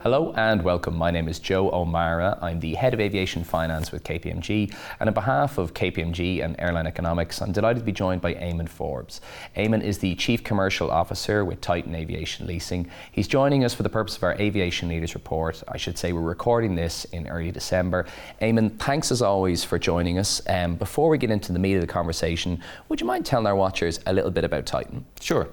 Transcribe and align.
Hello 0.00 0.32
and 0.36 0.62
welcome. 0.62 0.94
My 0.94 1.10
name 1.10 1.26
is 1.26 1.38
Joe 1.38 1.70
O'Mara. 1.72 2.38
I'm 2.42 2.60
the 2.60 2.74
head 2.74 2.92
of 2.92 3.00
aviation 3.00 3.42
finance 3.42 3.90
with 3.90 4.04
KPMG, 4.04 4.72
and 5.00 5.08
on 5.08 5.14
behalf 5.14 5.56
of 5.56 5.72
KPMG 5.72 6.44
and 6.44 6.54
Airline 6.58 6.86
Economics, 6.86 7.40
I'm 7.40 7.50
delighted 7.50 7.80
to 7.80 7.84
be 7.84 7.92
joined 7.92 8.20
by 8.20 8.34
Eamon 8.34 8.68
Forbes. 8.68 9.22
Eamon 9.56 9.82
is 9.82 9.98
the 9.98 10.14
chief 10.14 10.44
commercial 10.44 10.90
officer 10.90 11.46
with 11.46 11.62
Titan 11.62 11.94
Aviation 11.94 12.46
Leasing. 12.46 12.88
He's 13.10 13.26
joining 13.26 13.64
us 13.64 13.72
for 13.72 13.82
the 13.82 13.88
purpose 13.88 14.18
of 14.18 14.22
our 14.22 14.34
aviation 14.34 14.90
leaders 14.90 15.14
report. 15.14 15.62
I 15.66 15.78
should 15.78 15.96
say 15.96 16.12
we're 16.12 16.20
recording 16.20 16.74
this 16.74 17.06
in 17.06 17.26
early 17.26 17.50
December. 17.50 18.06
Eamon, 18.42 18.78
thanks 18.78 19.10
as 19.10 19.22
always 19.22 19.64
for 19.64 19.78
joining 19.78 20.18
us. 20.18 20.42
Um, 20.46 20.76
before 20.76 21.08
we 21.08 21.16
get 21.16 21.30
into 21.30 21.54
the 21.54 21.58
meat 21.58 21.74
of 21.74 21.80
the 21.80 21.86
conversation, 21.86 22.62
would 22.90 23.00
you 23.00 23.06
mind 23.06 23.24
telling 23.24 23.46
our 23.46 23.56
watchers 23.56 23.98
a 24.06 24.12
little 24.12 24.30
bit 24.30 24.44
about 24.44 24.66
Titan? 24.66 25.06
Sure. 25.20 25.48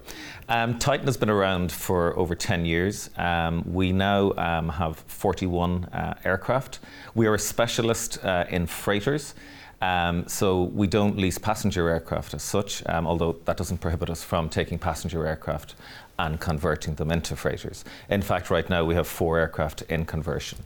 Um, 0.50 0.78
Titan 0.78 1.06
has 1.06 1.16
been 1.16 1.30
around 1.30 1.72
for 1.72 2.18
over 2.20 2.36
10 2.36 2.66
years. 2.66 3.10
Um, 3.16 3.64
we 3.74 3.94
now 3.94 4.33
um, 4.38 4.70
have 4.70 4.98
41 5.08 5.86
uh, 5.86 6.16
aircraft. 6.24 6.80
We 7.16 7.28
are 7.28 7.36
a 7.36 7.40
specialist 7.40 8.24
uh, 8.24 8.46
in 8.50 8.68
freighters. 8.68 9.36
Um, 9.84 10.26
so 10.30 10.64
we 10.64 10.88
don't 10.88 11.18
lease 11.18 11.38
passenger 11.38 11.90
aircraft 11.90 12.34
as 12.34 12.42
such, 12.42 12.84
um, 12.86 13.06
although 13.06 13.34
that 13.44 13.58
doesn't 13.58 13.80
prohibit 13.80 14.10
us 14.10 14.24
from 14.24 14.48
taking 14.48 14.80
passenger 14.80 15.28
aircraft 15.28 15.76
and 16.18 16.40
converting 16.40 16.96
them 16.96 17.12
into 17.12 17.36
freighters. 17.36 17.84
In 18.10 18.22
fact, 18.22 18.50
right 18.50 18.70
now 18.70 18.86
we 18.86 18.96
have 18.96 19.08
four 19.08 19.40
aircraft 19.40 19.82
in 19.90 20.06
conversion. 20.06 20.60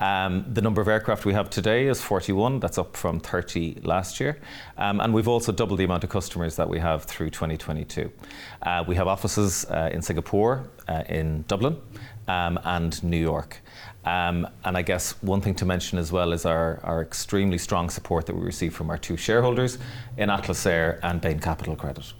Um, 0.00 0.44
the 0.52 0.60
number 0.60 0.82
of 0.82 0.88
aircraft 0.88 1.24
we 1.24 1.32
have 1.32 1.48
today 1.48 1.86
is 1.86 2.02
41, 2.02 2.60
that's 2.60 2.76
up 2.76 2.94
from 2.94 3.20
30 3.20 3.78
last 3.84 4.20
year. 4.20 4.38
Um, 4.76 5.00
and 5.00 5.14
we've 5.14 5.28
also 5.28 5.50
doubled 5.50 5.78
the 5.78 5.84
amount 5.84 6.04
of 6.04 6.10
customers 6.10 6.56
that 6.56 6.68
we 6.68 6.78
have 6.78 7.04
through 7.04 7.30
2022. 7.30 8.12
Uh, 8.60 8.84
we 8.86 8.96
have 8.96 9.08
offices 9.08 9.64
uh, 9.70 9.88
in 9.94 10.02
Singapore, 10.02 10.68
uh, 10.88 11.04
in 11.08 11.44
Dublin, 11.48 11.80
um, 12.26 12.60
and 12.64 13.02
New 13.02 13.16
York. 13.16 13.62
Um, 14.08 14.48
and 14.64 14.74
I 14.74 14.80
guess 14.80 15.12
one 15.22 15.42
thing 15.42 15.54
to 15.56 15.66
mention 15.66 15.98
as 15.98 16.10
well 16.10 16.32
is 16.32 16.46
our, 16.46 16.80
our 16.82 17.02
extremely 17.02 17.58
strong 17.58 17.90
support 17.90 18.24
that 18.26 18.34
we 18.34 18.40
receive 18.40 18.74
from 18.74 18.88
our 18.88 18.96
two 18.96 19.18
shareholders 19.18 19.76
in 20.16 20.30
Atlas 20.30 20.64
Air 20.64 20.98
and 21.02 21.20
Bain 21.20 21.38
Capital 21.40 21.76
Credit. 21.76 22.14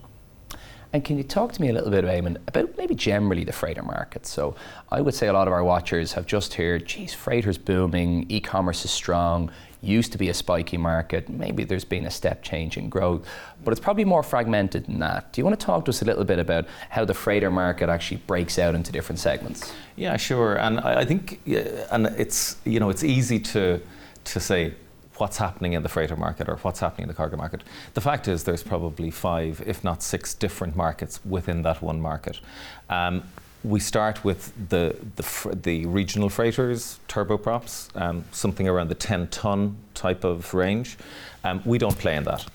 And 0.93 1.05
can 1.05 1.19
you 1.19 1.23
talk 1.23 1.53
to 1.53 1.61
me 1.61 1.69
a 1.69 1.73
little 1.73 1.91
bit, 1.91 2.05
Eamon, 2.05 2.39
about 2.47 2.77
maybe 2.79 2.95
generally 2.95 3.45
the 3.45 3.53
freighter 3.53 3.83
market? 3.83 4.25
So 4.25 4.55
I 4.91 5.03
would 5.03 5.15
say 5.15 5.29
a 5.29 5.33
lot 5.33 5.47
of 5.47 5.53
our 5.53 5.63
watchers 5.63 6.15
have 6.15 6.25
just 6.25 6.55
heard, 6.55 6.87
geez, 6.87 7.13
freighter's 7.13 7.59
booming, 7.59 8.25
e-commerce 8.31 8.85
is 8.87 8.91
strong, 8.91 9.51
used 9.83 10.13
to 10.13 10.19
be 10.19 10.29
a 10.29 10.35
spiky 10.35 10.77
market. 10.79 11.29
Maybe 11.29 11.65
there's 11.65 11.85
been 11.85 12.07
a 12.07 12.11
step 12.11 12.43
change 12.43 12.77
in 12.79 12.89
growth, 12.89 13.29
but 13.65 13.73
it's 13.73 13.81
probably 13.81 14.05
more 14.05 14.23
fragmented 14.23 14.87
than 14.87 14.99
that. 15.01 15.33
Do 15.33 15.41
you 15.41 15.45
want 15.45 15.61
to 15.61 15.65
talk 15.65 15.85
to 15.85 15.91
us 15.91 16.03
a 16.03 16.05
little 16.05 16.25
bit 16.25 16.39
about 16.39 16.67
how 16.89 17.05
the 17.05 17.15
freighter 17.15 17.51
market 17.51 17.89
actually 17.89 18.23
breaks 18.27 18.59
out 18.59 18.75
into 18.75 18.91
different 18.91 19.19
segments? 19.19 19.73
Yeah, 19.95 20.17
sure. 20.17 20.57
And 20.57 20.81
I, 20.81 21.01
I 21.01 21.05
think, 21.05 21.41
and 21.47 22.07
it's 22.19 22.57
you 22.65 22.81
know, 22.81 22.89
it's 22.89 23.05
easy 23.05 23.39
to 23.41 23.81
to 24.25 24.41
say 24.41 24.75
what's 25.19 25.37
happening 25.39 25.73
in 25.73 25.83
the 25.83 25.89
freighter 25.89 26.17
market 26.17 26.49
or 26.49 26.57
what's 26.59 26.81
happening 26.81 27.05
in 27.05 27.09
the 27.09 27.15
cargo 27.15 27.37
market. 27.37 27.63
The 27.95 28.01
fact 28.01 28.29
is, 28.29 28.45
there's 28.45 28.63
probably 28.63 29.11
five, 29.11 29.63
if 29.67 29.85
not 29.85 30.03
six, 30.03 30.35
different 30.35 30.77
markets 30.77 31.21
within 31.25 31.63
that 31.63 31.83
one 31.83 32.01
market. 32.01 32.41
Um, 32.89 33.23
we 33.65 33.81
start 33.81 34.25
with 34.25 34.53
the, 34.69 34.97
the, 35.17 35.57
the, 35.63 35.87
regional 35.87 36.29
freighters, 36.29 37.01
turboprops, 37.09 37.95
um, 38.01 38.25
something 38.31 38.69
around 38.69 38.89
the 38.89 38.95
10 38.95 39.29
ton 39.29 39.77
type 39.95 40.23
of 40.23 40.55
range. 40.55 40.97
Um, 41.43 41.61
we 41.65 41.77
don't 41.77 41.99
play 41.99 42.17
in 42.17 42.25
that. 42.25 42.47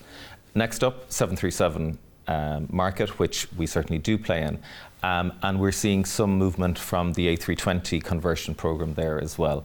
Next 0.54 0.82
up, 0.82 1.10
737 1.12 1.98
um, 2.26 2.68
market, 2.70 3.18
which 3.18 3.48
we 3.56 3.66
certainly 3.66 3.98
do 3.98 4.16
play 4.16 4.42
in. 4.42 4.58
Um, 5.02 5.32
and 5.42 5.60
we're 5.60 5.72
seeing 5.72 6.06
some 6.06 6.38
movement 6.38 6.78
from 6.78 7.12
the 7.12 7.36
A320 7.36 8.02
conversion 8.02 8.54
program 8.54 8.94
there 8.94 9.20
as 9.20 9.36
well. 9.36 9.64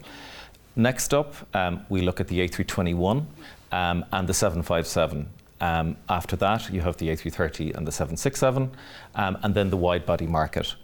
Next 0.79 1.13
up, 1.13 1.35
um, 1.53 1.85
we 1.89 1.99
look 1.99 2.21
at 2.21 2.29
the 2.29 2.39
A321 2.39 3.25
um, 3.73 4.05
and 4.13 4.29
the 4.29 4.33
757. 4.33 5.27
Um, 5.59 5.97
after 6.07 6.37
that, 6.37 6.71
you 6.71 6.79
have 6.79 6.95
the 6.95 7.09
A330 7.09 7.75
and 7.75 7.85
the 7.85 7.91
767, 7.91 8.71
um, 9.15 9.37
and 9.43 9.53
then 9.53 9.71
the 9.71 9.75
wide 9.75 10.05
body 10.05 10.25
market, 10.25 10.75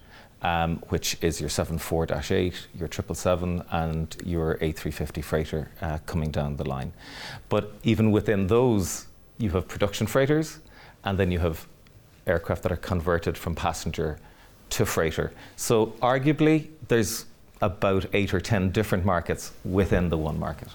um, 0.42 0.84
which 0.90 1.16
is 1.22 1.40
your 1.40 1.48
74 1.48 2.08
8, 2.12 2.68
your 2.78 2.90
777, 2.92 3.64
and 3.72 4.18
your 4.26 4.58
A350 4.58 5.24
freighter 5.24 5.72
uh, 5.82 6.00
coming 6.06 6.30
down 6.30 6.58
the 6.58 6.68
line. 6.68 6.92
But 7.48 7.72
even 7.84 8.12
within 8.12 8.48
those, 8.48 9.06
you 9.38 9.52
have 9.52 9.66
production 9.66 10.08
freighters, 10.08 10.60
and 11.06 11.18
then 11.18 11.32
you 11.32 11.40
have 11.40 11.68
aircraft 12.28 12.64
that 12.64 12.72
are 12.74 12.84
converted 12.92 13.38
from 13.38 13.56
passenger 13.56 14.20
to 14.72 14.86
freighter. 14.86 15.32
So, 15.56 15.94
arguably, 16.02 16.68
there's 16.90 17.28
about 17.62 18.06
eight 18.14 18.34
or 18.34 18.40
ten 18.40 18.72
different 18.72 19.06
markets 19.06 19.54
within 19.64 20.10
the 20.10 20.18
one 20.18 20.40
market. 20.40 20.68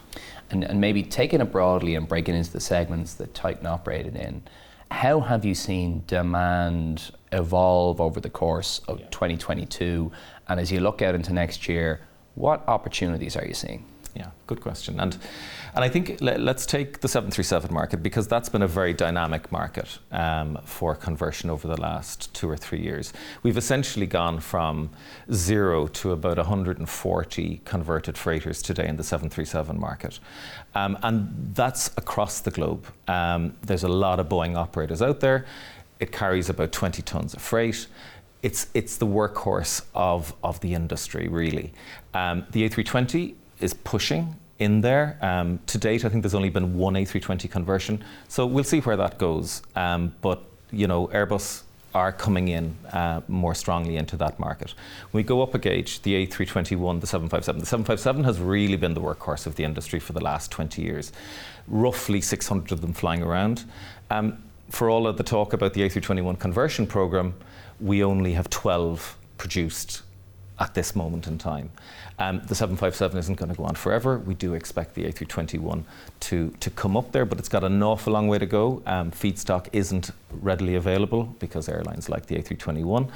And, 0.51 0.65
and 0.65 0.81
maybe 0.81 1.03
taking 1.03 1.41
it 1.41 1.53
broadly 1.53 1.95
and 1.95 2.09
breaking 2.09 2.35
into 2.35 2.51
the 2.51 2.61
segments 2.61 3.15
that 3.15 3.35
Titan 3.35 3.67
operated 3.67 4.17
in, 4.17 4.43
how 4.91 5.21
have 5.21 5.45
you 5.45 5.55
seen 5.55 6.03
demand 6.07 7.13
evolve 7.31 8.01
over 8.01 8.21
the 8.21 8.31
course 8.31 8.81
of 8.89 8.99
yeah. 8.99 9.07
2022? 9.11 10.11
And 10.49 10.59
as 10.59 10.73
you 10.73 10.81
look 10.81 11.01
out 11.01 11.15
into 11.15 11.33
next 11.33 11.69
year, 11.69 12.01
what 12.35 12.67
opportunities 12.67 13.37
are 13.37 13.45
you 13.45 13.55
seeing? 13.55 13.85
Yeah, 14.15 14.31
good 14.47 14.61
question. 14.61 14.99
And 15.01 15.17
and 15.75 15.85
I 15.85 15.89
think 15.89 16.21
let, 16.21 16.41
us 16.41 16.67
take 16.67 17.01
the 17.01 17.09
737 17.09 17.73
market 17.73 18.03
because 18.03 18.27
that's 18.27 18.49
been 18.49 18.63
a 18.63 18.67
very 18.67 18.93
dynamic 18.93 19.53
market 19.53 19.99
um, 20.11 20.59
for 20.65 20.97
conversion 20.97 21.49
over 21.49 21.69
the 21.69 21.81
last 21.81 22.35
two 22.35 22.51
or 22.51 22.57
three 22.57 22.81
years. 22.81 23.13
We've 23.43 23.57
essentially 23.57 24.07
gone 24.07 24.41
from 24.41 24.91
zero 25.33 25.87
to 25.87 26.11
about 26.11 26.39
140 26.39 27.61
converted 27.65 28.19
freighters 28.19 28.63
today 28.63 28.89
in 28.89 28.97
the 28.97 29.05
737 29.05 29.79
market. 29.79 30.19
Um, 30.75 30.99
and 31.03 31.55
that's 31.55 31.89
across 31.97 32.41
the 32.41 32.51
globe. 32.51 32.87
Um, 33.07 33.55
there's 33.63 33.85
a 33.85 33.89
lot 33.89 34.19
of 34.19 34.29
Boeing 34.29 34.57
operators 34.57 35.01
out 35.01 35.21
there. 35.21 35.47
It 36.01 36.11
carries 36.11 36.49
about 36.49 36.73
20 36.73 37.03
tons 37.03 37.35
of 37.35 37.43
freight 37.43 37.87
it's 38.43 38.69
it's 38.73 38.97
the 38.97 39.07
workhorse 39.07 39.83
of 39.95 40.35
of 40.43 40.59
the 40.61 40.73
industry 40.73 41.29
really. 41.29 41.75
Um, 42.15 42.47
the 42.53 42.67
A320 42.69 43.35
is 43.61 43.75
pushing 43.75 44.37
in 44.59 44.81
there. 44.81 45.19
Um, 45.21 45.59
to 45.67 45.79
date, 45.79 46.05
I 46.05 46.09
think 46.09 46.23
there's 46.23 46.35
only 46.35 46.51
been 46.51 46.77
one 46.77 46.95
A320 46.95 47.51
conversion, 47.51 48.05
so 48.29 48.47
we'll 48.47 48.65
see 48.65 48.81
where 48.81 48.97
that 48.97 49.19
goes. 49.19 49.63
Um, 49.75 50.15
but 50.21 50.43
you 50.71 50.87
know, 50.87 51.09
Airbus 51.09 51.63
are 51.95 52.13
coming 52.13 52.49
in 52.49 52.77
uh, 52.93 53.21
more 53.27 53.55
strongly 53.55 53.97
into 53.97 54.17
that 54.17 54.39
market. 54.39 54.75
When 55.11 55.21
we 55.21 55.27
go 55.27 55.43
up 55.43 55.55
a 55.55 55.59
gauge, 55.59 56.03
the 56.03 56.27
A321, 56.27 57.01
the 57.01 57.07
757. 57.07 57.61
The 57.61 57.67
757 57.67 58.25
has 58.25 58.39
really 58.39 58.77
been 58.77 58.95
the 58.95 59.01
workhorse 59.01 59.47
of 59.47 59.57
the 59.57 59.65
industry 59.65 59.99
for 59.99 60.13
the 60.13 60.23
last 60.23 60.51
20 60.53 60.83
years. 60.83 61.11
Roughly 61.67 62.21
600 62.21 62.71
of 62.71 62.81
them 62.81 62.93
flying 62.93 63.23
around. 63.23 63.65
Um, 64.11 64.43
for 64.69 64.89
all 64.89 65.07
of 65.09 65.17
the 65.17 65.25
talk 65.25 65.53
about 65.53 65.75
the 65.75 65.81
A321 65.81 66.39
conversion 66.39 66.87
program, 66.87 67.35
we 67.81 68.05
only 68.05 68.35
have 68.35 68.49
12 68.51 69.17
produced 69.37 70.03
at 70.61 70.75
this 70.75 70.95
moment 70.95 71.27
in 71.27 71.39
time. 71.39 71.71
Um, 72.19 72.43
the 72.47 72.55
757 72.55 73.17
isn't 73.19 73.35
going 73.37 73.51
to 73.51 73.57
go 73.57 73.65
on 73.65 73.75
forever. 73.75 74.19
We 74.19 74.35
do 74.35 74.53
expect 74.53 74.95
the 74.95 75.05
A321 75.05 75.85
to, 76.21 76.51
to 76.61 76.71
come 76.71 76.97
up 76.97 77.13
there, 77.13 77.25
but 77.25 77.39
it's 77.39 77.49
got 77.49 77.65
an 77.65 77.83
awful 77.83 78.13
long 78.13 78.29
way 78.29 78.39
to 78.39 78.47
go. 78.47 78.83
Um, 78.85 79.11
feedstock 79.11 79.69
isn't 79.73 80.11
readily 80.31 80.75
available 80.75 81.35
because 81.39 81.69
airlines 81.69 82.11
like 82.11 82.27
the 82.27 82.37
A321 82.37 83.11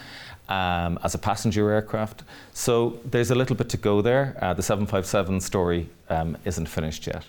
um, 0.48 0.98
as 1.04 1.14
a 1.14 1.18
passenger 1.18 1.70
aircraft. 1.70 2.22
So 2.54 2.98
there's 3.04 3.30
a 3.30 3.34
little 3.34 3.56
bit 3.56 3.68
to 3.70 3.76
go 3.76 4.00
there. 4.00 4.38
Uh, 4.40 4.54
the 4.54 4.62
757 4.62 5.40
story 5.40 5.88
um, 6.08 6.38
isn't 6.46 6.66
finished 6.66 7.06
yet. 7.06 7.26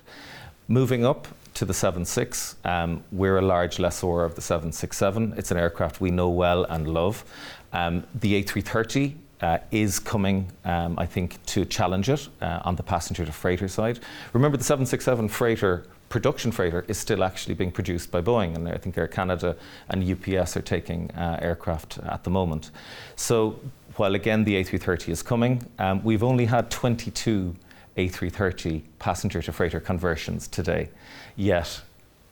Moving 0.70 1.06
up 1.06 1.28
to 1.56 1.66
the 1.66 1.74
76, 1.74 2.56
um, 2.64 3.04
we're 3.12 3.38
a 3.38 3.42
large 3.42 3.80
lessor 3.80 4.24
of 4.24 4.36
the 4.36 4.42
767. 4.42 5.34
It's 5.38 5.52
an 5.52 5.58
aircraft 5.58 6.00
we 6.00 6.10
know 6.10 6.30
well 6.30 6.64
and 6.66 6.88
love. 6.88 7.24
Um, 7.72 8.06
the 8.14 8.42
A330 8.42 9.16
uh, 9.42 9.58
is 9.72 10.00
coming, 10.00 10.52
um, 10.64 10.98
I 10.98 11.06
think, 11.06 11.44
to 11.48 11.66
challenge 11.66 12.10
it 12.10 12.28
uh, 12.42 12.62
on 12.64 12.76
the 12.76 12.84
passenger 12.84 13.26
to 13.26 13.32
freighter 13.32 13.68
side. 13.68 14.00
Remember, 14.34 14.58
the 14.58 14.64
767 14.64 15.28
freighter 15.30 15.86
production 16.10 16.52
freighter 16.52 16.86
is 16.88 16.98
still 16.98 17.24
actually 17.24 17.56
being 17.56 17.72
produced 17.72 18.12
by 18.12 18.22
Boeing, 18.22 18.56
and 18.56 18.70
I 18.70 18.78
think 18.78 18.98
Air 18.98 19.08
Canada 19.08 19.56
and 19.90 20.04
UPS 20.04 20.56
are 20.56 20.62
taking 20.62 21.12
uh, 21.12 21.40
aircraft 21.42 21.98
at 22.00 22.24
the 22.24 22.30
moment. 22.30 22.72
So, 23.16 23.60
while 23.98 24.16
again 24.16 24.44
the 24.44 24.56
A330 24.64 25.10
is 25.10 25.22
coming, 25.22 25.66
um, 25.80 26.04
we've 26.04 26.24
only 26.24 26.46
had 26.46 26.70
22 26.70 27.56
A330 27.98 28.84
passenger 29.00 29.42
to 29.42 29.52
freighter 29.52 29.80
conversions 29.80 30.48
today, 30.48 30.90
yet 31.36 31.82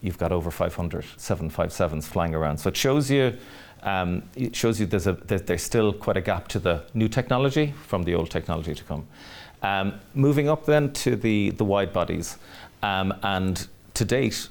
you've 0.01 0.17
got 0.17 0.31
over 0.31 0.51
500 0.51 1.05
757s 1.17 2.03
flying 2.03 2.35
around. 2.35 2.57
So 2.57 2.69
it 2.69 2.77
shows 2.77 3.09
you 3.09 3.37
um, 3.83 4.23
it 4.35 4.55
shows 4.55 4.79
you 4.79 4.85
there's, 4.85 5.07
a, 5.07 5.13
there's 5.13 5.63
still 5.63 5.93
quite 5.93 6.17
a 6.17 6.21
gap 6.21 6.47
to 6.49 6.59
the 6.59 6.83
new 6.93 7.07
technology 7.07 7.73
from 7.85 8.03
the 8.03 8.15
old 8.15 8.29
technology 8.29 8.73
to 8.73 8.83
come. 8.83 9.07
Um, 9.61 9.99
moving 10.13 10.49
up 10.49 10.65
then 10.65 10.91
to 10.93 11.15
the, 11.15 11.51
the 11.51 11.63
wide 11.63 11.93
bodies, 11.93 12.37
um, 12.81 13.13
and 13.23 13.67
to 13.93 14.05
date, 14.05 14.49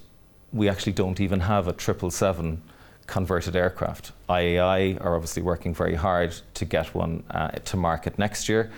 we 0.52 0.69
actually 0.69 0.93
don't 0.93 1.20
even 1.20 1.40
have 1.40 1.67
a 1.67 1.73
777 1.79 2.62
converted 3.06 3.56
aircraft. 3.56 4.12
IAI 4.29 5.02
are 5.05 5.14
obviously 5.14 5.43
working 5.43 5.75
very 5.75 5.94
hard 5.94 6.34
to 6.55 6.64
get 6.64 6.94
one 6.94 7.23
uh, 7.31 7.49
to 7.50 7.76
market 7.76 8.19
next 8.19 8.49
year. 8.49 8.70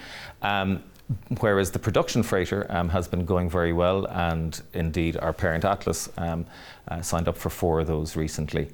Um, 0.42 0.82
whereas 1.40 1.70
the 1.70 1.78
production 1.78 2.22
freighter 2.22 2.66
um, 2.70 2.88
has 2.88 3.06
been 3.06 3.24
going 3.24 3.50
very 3.50 3.72
well, 3.72 4.06
and 4.06 4.62
indeed 4.72 5.16
our 5.18 5.32
parent 5.32 5.64
Atlas 5.64 6.08
um, 6.16 6.46
uh, 6.88 7.02
signed 7.02 7.28
up 7.28 7.36
for 7.36 7.50
four 7.50 7.80
of 7.80 7.86
those 7.86 8.16
recently. 8.16 8.68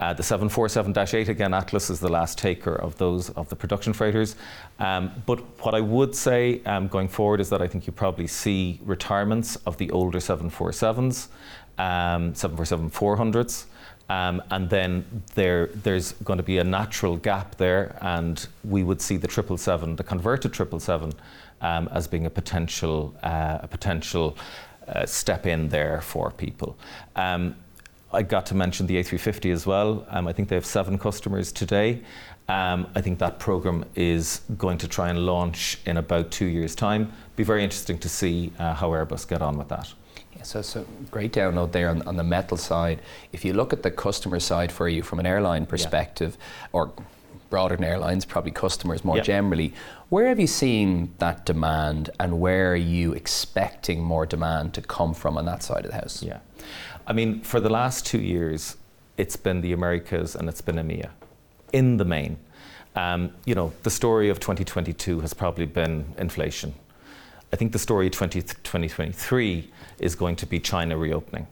Uh, 0.00 0.12
the 0.12 0.22
747-8 0.22 1.28
again, 1.28 1.54
Atlas 1.54 1.88
is 1.90 2.00
the 2.00 2.08
last 2.08 2.38
taker 2.38 2.74
of 2.74 2.96
those 2.98 3.30
of 3.30 3.48
the 3.48 3.56
production 3.56 3.92
freighters. 3.92 4.36
Um, 4.78 5.10
but 5.26 5.40
what 5.64 5.74
I 5.74 5.80
would 5.80 6.14
say 6.14 6.60
um, 6.64 6.88
going 6.88 7.08
forward 7.08 7.40
is 7.40 7.48
that 7.50 7.62
I 7.62 7.68
think 7.68 7.86
you 7.86 7.92
probably 7.92 8.26
see 8.26 8.80
retirements 8.84 9.56
of 9.66 9.76
the 9.76 9.90
older 9.90 10.18
747s, 10.18 11.28
747-400s. 11.78 13.64
Um, 13.64 13.70
um, 14.08 14.40
and 14.50 14.70
then 14.70 15.22
there, 15.34 15.66
there's 15.66 16.12
going 16.12 16.36
to 16.36 16.42
be 16.42 16.58
a 16.58 16.64
natural 16.64 17.16
gap 17.16 17.56
there, 17.56 17.98
and 18.00 18.46
we 18.62 18.84
would 18.84 19.00
see 19.00 19.16
the 19.16 19.28
777, 19.28 19.96
the 19.96 20.04
converted 20.04 20.54
777, 20.54 21.12
um, 21.60 21.88
as 21.92 22.06
being 22.06 22.26
a 22.26 22.30
potential, 22.30 23.14
uh, 23.22 23.58
a 23.62 23.68
potential 23.68 24.36
uh, 24.88 25.06
step 25.06 25.46
in 25.46 25.68
there 25.68 26.00
for 26.00 26.30
people. 26.30 26.76
Um, 27.14 27.56
I 28.12 28.22
got 28.22 28.46
to 28.46 28.54
mention 28.54 28.86
the 28.86 28.96
A350 28.96 29.52
as 29.52 29.66
well. 29.66 30.06
Um, 30.08 30.28
I 30.28 30.32
think 30.32 30.48
they 30.48 30.54
have 30.54 30.66
seven 30.66 30.98
customers 30.98 31.52
today. 31.52 32.02
Um, 32.48 32.86
I 32.94 33.00
think 33.00 33.18
that 33.18 33.40
program 33.40 33.84
is 33.96 34.42
going 34.56 34.78
to 34.78 34.88
try 34.88 35.08
and 35.08 35.26
launch 35.26 35.80
in 35.84 35.96
about 35.96 36.30
two 36.30 36.46
years' 36.46 36.76
time. 36.76 37.12
Be 37.34 37.42
very 37.42 37.64
interesting 37.64 37.98
to 37.98 38.08
see 38.08 38.52
uh, 38.58 38.74
how 38.74 38.90
Airbus 38.90 39.26
get 39.26 39.42
on 39.42 39.58
with 39.58 39.68
that. 39.68 39.92
Yeah, 40.36 40.42
so, 40.42 40.62
so 40.62 40.86
great 41.10 41.32
download 41.32 41.72
there 41.72 41.90
on, 41.90 42.02
on 42.02 42.16
the 42.16 42.22
metal 42.22 42.56
side. 42.56 43.00
If 43.32 43.44
you 43.44 43.52
look 43.52 43.72
at 43.72 43.82
the 43.82 43.90
customer 43.90 44.38
side 44.38 44.70
for 44.70 44.88
you 44.88 45.02
from 45.02 45.18
an 45.18 45.26
airline 45.26 45.66
perspective, 45.66 46.36
yeah. 46.40 46.66
or 46.72 46.92
broader 47.50 47.76
than 47.76 47.84
airlines, 47.84 48.24
probably 48.24 48.50
customers 48.50 49.04
more 49.04 49.20
generally. 49.20 49.72
Where 50.08 50.28
have 50.28 50.38
you 50.38 50.46
seen 50.46 51.14
that 51.18 51.46
demand 51.46 52.10
and 52.20 52.40
where 52.40 52.72
are 52.72 52.76
you 52.76 53.12
expecting 53.12 54.02
more 54.02 54.26
demand 54.26 54.74
to 54.74 54.82
come 54.82 55.14
from 55.14 55.36
on 55.36 55.44
that 55.46 55.62
side 55.62 55.84
of 55.84 55.90
the 55.90 55.96
house? 55.96 56.22
Yeah. 56.22 56.38
I 57.06 57.12
mean, 57.12 57.40
for 57.40 57.60
the 57.60 57.70
last 57.70 58.06
two 58.06 58.20
years, 58.20 58.76
it's 59.16 59.36
been 59.36 59.60
the 59.60 59.72
Americas 59.72 60.34
and 60.34 60.48
it's 60.48 60.60
been 60.60 60.76
EMEA 60.76 61.10
in 61.72 61.96
the 61.96 62.04
main. 62.04 62.38
Um, 62.94 63.32
you 63.44 63.54
know, 63.54 63.72
the 63.82 63.90
story 63.90 64.28
of 64.30 64.40
2022 64.40 65.20
has 65.20 65.34
probably 65.34 65.66
been 65.66 66.14
inflation. 66.18 66.74
I 67.52 67.56
think 67.56 67.72
the 67.72 67.78
story 67.78 68.06
of 68.06 68.12
20, 68.12 68.42
2023 68.42 69.70
is 69.98 70.14
going 70.14 70.36
to 70.36 70.46
be 70.46 70.58
China 70.58 70.96
reopening. 70.96 71.46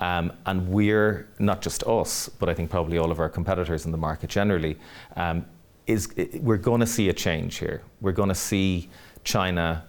Um, 0.00 0.32
and 0.46 0.68
we're 0.68 1.28
not 1.38 1.60
just 1.60 1.82
us, 1.84 2.28
but 2.28 2.48
I 2.48 2.54
think 2.54 2.70
probably 2.70 2.98
all 2.98 3.10
of 3.10 3.20
our 3.20 3.28
competitors 3.28 3.84
in 3.84 3.92
the 3.92 3.98
market 3.98 4.30
generally, 4.30 4.78
um, 5.16 5.44
is 5.86 6.08
we're 6.40 6.56
going 6.56 6.80
to 6.80 6.86
see 6.86 7.08
a 7.08 7.12
change 7.12 7.56
here. 7.56 7.82
We're 8.00 8.12
going 8.12 8.28
to 8.28 8.34
see 8.34 8.88
China 9.24 9.84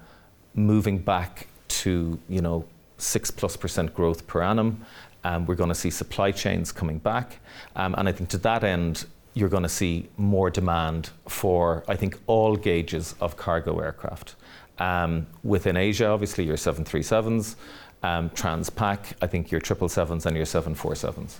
moving 0.53 0.97
back 0.97 1.47
to 1.67 2.19
you 2.27 2.41
know 2.41 2.65
six 2.97 3.31
plus 3.31 3.55
percent 3.55 3.93
growth 3.93 4.27
per 4.27 4.41
annum. 4.41 4.85
Um, 5.23 5.45
we're 5.45 5.55
going 5.55 5.69
to 5.69 5.75
see 5.75 5.91
supply 5.91 6.31
chains 6.31 6.71
coming 6.71 6.97
back, 6.97 7.39
um, 7.75 7.95
and 7.97 8.09
I 8.09 8.11
think 8.11 8.29
to 8.29 8.37
that 8.39 8.63
end, 8.63 9.05
you're 9.33 9.49
going 9.49 9.63
to 9.63 9.69
see 9.69 10.09
more 10.17 10.49
demand 10.49 11.11
for 11.27 11.83
I 11.87 11.95
think 11.95 12.19
all 12.27 12.55
gauges 12.55 13.15
of 13.21 13.37
cargo 13.37 13.79
aircraft. 13.79 14.35
Um, 14.79 15.27
within 15.43 15.77
Asia, 15.77 16.07
obviously, 16.07 16.43
your 16.43 16.57
737s 16.57 17.55
um, 18.03 18.29
Transpac, 18.31 19.13
I 19.21 19.27
think 19.27 19.51
your 19.51 19.61
777s 19.61 20.25
and 20.25 20.35
your 20.35 20.45
747s. 20.45 21.35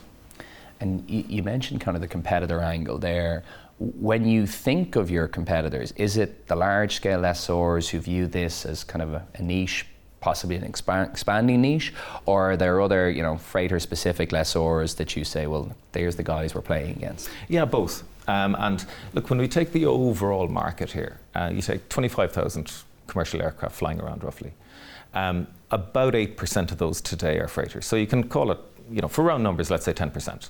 And 0.80 1.08
you, 1.10 1.24
you 1.28 1.44
mentioned 1.44 1.82
kind 1.82 1.96
of 1.96 2.02
the 2.02 2.08
competitor 2.08 2.62
angle 2.62 2.98
there. 2.98 3.44
When 3.80 4.28
you 4.28 4.46
think 4.46 4.96
of 4.96 5.10
your 5.10 5.28
competitors, 5.28 5.92
is 5.96 6.18
it 6.18 6.48
the 6.48 6.56
large 6.56 6.96
scale 6.96 7.20
lessors 7.20 7.90
who 7.90 8.00
view 8.00 8.28
this 8.28 8.66
as 8.66 8.84
kind 8.84 9.02
of 9.02 9.14
a, 9.14 9.28
a 9.36 9.42
niche 9.42 9.86
possibly 10.22 10.56
an 10.56 10.64
expand, 10.64 11.10
expanding 11.10 11.62
niche, 11.62 11.92
or 12.26 12.52
are 12.52 12.58
there 12.58 12.80
other, 12.80 13.10
you 13.10 13.24
know, 13.24 13.38
freighter 13.38 13.80
specific 13.80 14.30
lessors 14.30 14.96
that 14.96 15.16
you 15.16 15.24
say, 15.24 15.48
well, 15.48 15.76
there's 15.92 16.16
the 16.16 16.24
guys 16.24 16.56
we're 16.56 16.62
playing 16.62 16.92
against? 16.92 17.30
Yeah, 17.50 17.66
both. 17.66 18.04
Um, 18.28 18.56
and 18.60 18.86
look, 19.14 19.30
when 19.30 19.40
we 19.40 19.48
take 19.48 19.72
the 19.72 19.88
overall 19.88 20.48
market 20.48 20.92
here, 20.92 21.20
uh, 21.36 21.50
you 21.52 21.62
take 21.62 21.90
25,000 21.90 22.72
commercial 23.08 23.42
aircraft 23.42 23.76
flying 23.76 24.00
around 24.00 24.24
roughly. 24.24 24.54
Um, 25.14 25.48
about 25.72 26.14
8% 26.14 26.72
of 26.72 26.78
those 26.78 27.02
today 27.02 27.40
are 27.40 27.48
freighters. 27.48 27.86
So 27.86 27.96
you 27.96 28.08
can 28.08 28.28
call 28.28 28.52
it, 28.52 28.60
you 28.90 29.02
know, 29.02 29.08
for 29.08 29.24
round 29.24 29.44
numbers, 29.44 29.70
let's 29.70 29.86
say 29.86 29.94
10%. 29.94 30.50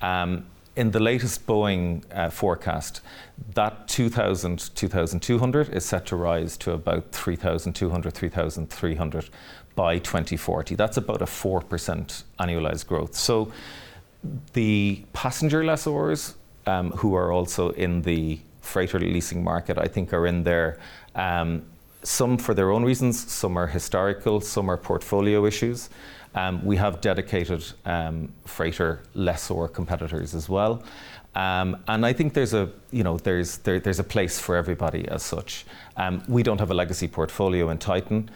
Um, 0.00 0.46
in 0.76 0.90
the 0.90 1.00
latest 1.00 1.46
Boeing 1.46 2.02
uh, 2.12 2.30
forecast, 2.30 3.00
that 3.54 3.86
2,000, 3.86 4.74
2,200 4.74 5.68
is 5.68 5.84
set 5.84 6.06
to 6.06 6.16
rise 6.16 6.56
to 6.58 6.72
about 6.72 7.12
3,200, 7.12 8.12
3,300 8.12 9.30
by 9.76 9.98
2040. 9.98 10.74
That's 10.74 10.96
about 10.96 11.22
a 11.22 11.26
4% 11.26 12.24
annualized 12.40 12.86
growth. 12.86 13.14
So 13.14 13.52
the 14.52 15.04
passenger 15.12 15.62
lessors, 15.62 16.34
um, 16.66 16.90
who 16.92 17.14
are 17.14 17.30
also 17.30 17.70
in 17.70 18.02
the 18.02 18.40
freighter 18.60 18.98
leasing 18.98 19.44
market, 19.44 19.78
I 19.78 19.86
think 19.86 20.12
are 20.12 20.26
in 20.26 20.42
there 20.42 20.78
um, 21.14 21.66
some 22.04 22.38
for 22.38 22.54
their 22.54 22.70
own 22.70 22.84
reasons, 22.84 23.32
some 23.32 23.56
are 23.56 23.66
historical, 23.66 24.40
some 24.40 24.70
are 24.70 24.76
portfolio 24.76 25.46
issues. 25.46 25.90
Um, 26.34 26.64
we 26.64 26.76
have 26.76 27.00
dedicated 27.00 27.64
um, 27.84 28.32
freighter 28.44 29.00
lessor 29.14 29.68
competitors 29.68 30.34
as 30.34 30.48
well. 30.48 30.82
Um, 31.34 31.82
and 31.88 32.06
I 32.06 32.12
think 32.12 32.34
there's 32.34 32.54
a, 32.54 32.68
you 32.90 33.02
know, 33.02 33.18
there's, 33.18 33.58
there, 33.58 33.80
there's 33.80 33.98
a 33.98 34.04
place 34.04 34.38
for 34.38 34.56
everybody 34.56 35.08
as 35.08 35.22
such. 35.22 35.64
Um, 35.96 36.22
we 36.28 36.42
don't 36.42 36.58
have 36.58 36.70
a 36.70 36.74
legacy 36.74 37.08
portfolio 37.08 37.70
in 37.70 37.78
Titan. 37.78 38.30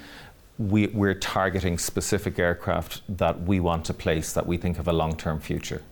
We, 0.59 0.89
we're 0.89 1.15
targeting 1.15 1.79
specific 1.79 2.39
aircraft 2.39 3.03
that 3.17 3.43
we 3.43 3.61
want 3.61 3.85
to 3.87 3.95
place 3.95 4.33
that 4.33 4.47
we 4.47 4.57
think 4.57 4.77
have 4.77 4.89
a 4.89 4.93
long-term 4.93 5.41
future. 5.41 5.83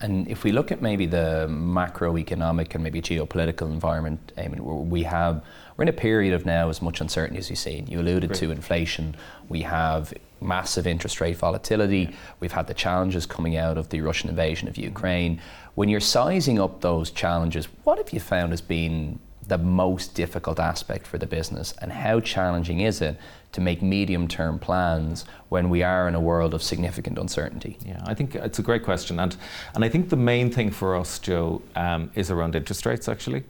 And 0.00 0.28
if 0.28 0.44
we 0.44 0.52
look 0.52 0.70
at 0.70 0.80
maybe 0.80 1.06
the 1.06 1.46
macroeconomic 1.50 2.74
and 2.74 2.84
maybe 2.84 3.02
geopolitical 3.02 3.62
environment, 3.62 4.32
I 4.38 4.48
mean, 4.48 4.88
we 4.88 5.02
have 5.02 5.42
we're 5.76 5.82
in 5.82 5.88
a 5.88 5.92
period 5.92 6.34
of 6.34 6.44
now 6.44 6.68
as 6.70 6.82
much 6.82 7.00
uncertainty 7.00 7.38
as 7.38 7.50
you've 7.50 7.58
seen. 7.58 7.86
You 7.86 8.00
alluded 8.00 8.30
Great. 8.30 8.40
to 8.40 8.50
inflation. 8.50 9.14
We 9.48 9.62
have 9.62 10.12
massive 10.40 10.86
interest 10.86 11.20
rate 11.20 11.36
volatility. 11.36 12.08
Yeah. 12.10 12.16
We've 12.40 12.52
had 12.52 12.66
the 12.66 12.74
challenges 12.74 13.26
coming 13.26 13.56
out 13.56 13.78
of 13.78 13.88
the 13.90 14.00
Russian 14.00 14.28
invasion 14.28 14.68
of 14.68 14.76
Ukraine. 14.76 15.40
When 15.76 15.88
you're 15.88 16.00
sizing 16.00 16.60
up 16.60 16.80
those 16.80 17.10
challenges, 17.12 17.68
what 17.84 17.98
have 17.98 18.10
you 18.10 18.18
found 18.18 18.50
has 18.50 18.60
been 18.60 19.20
the 19.48 19.58
most 19.58 20.14
difficult 20.14 20.60
aspect 20.60 21.06
for 21.06 21.18
the 21.18 21.26
business, 21.26 21.74
and 21.80 21.90
how 21.90 22.20
challenging 22.20 22.80
is 22.80 23.00
it 23.00 23.18
to 23.52 23.60
make 23.60 23.82
medium 23.82 24.28
term 24.28 24.58
plans 24.58 25.24
when 25.48 25.70
we 25.70 25.82
are 25.82 26.06
in 26.06 26.14
a 26.14 26.20
world 26.20 26.54
of 26.54 26.62
significant 26.62 27.18
uncertainty? 27.18 27.78
Yeah, 27.84 28.00
I 28.04 28.14
think 28.14 28.34
it's 28.34 28.58
a 28.58 28.62
great 28.62 28.84
question. 28.84 29.18
And, 29.18 29.36
and 29.74 29.84
I 29.84 29.88
think 29.88 30.10
the 30.10 30.16
main 30.16 30.50
thing 30.50 30.70
for 30.70 30.94
us, 30.94 31.18
Joe, 31.18 31.62
um, 31.74 32.10
is 32.14 32.30
around 32.30 32.54
interest 32.54 32.84
rates 32.86 33.08
actually. 33.08 33.44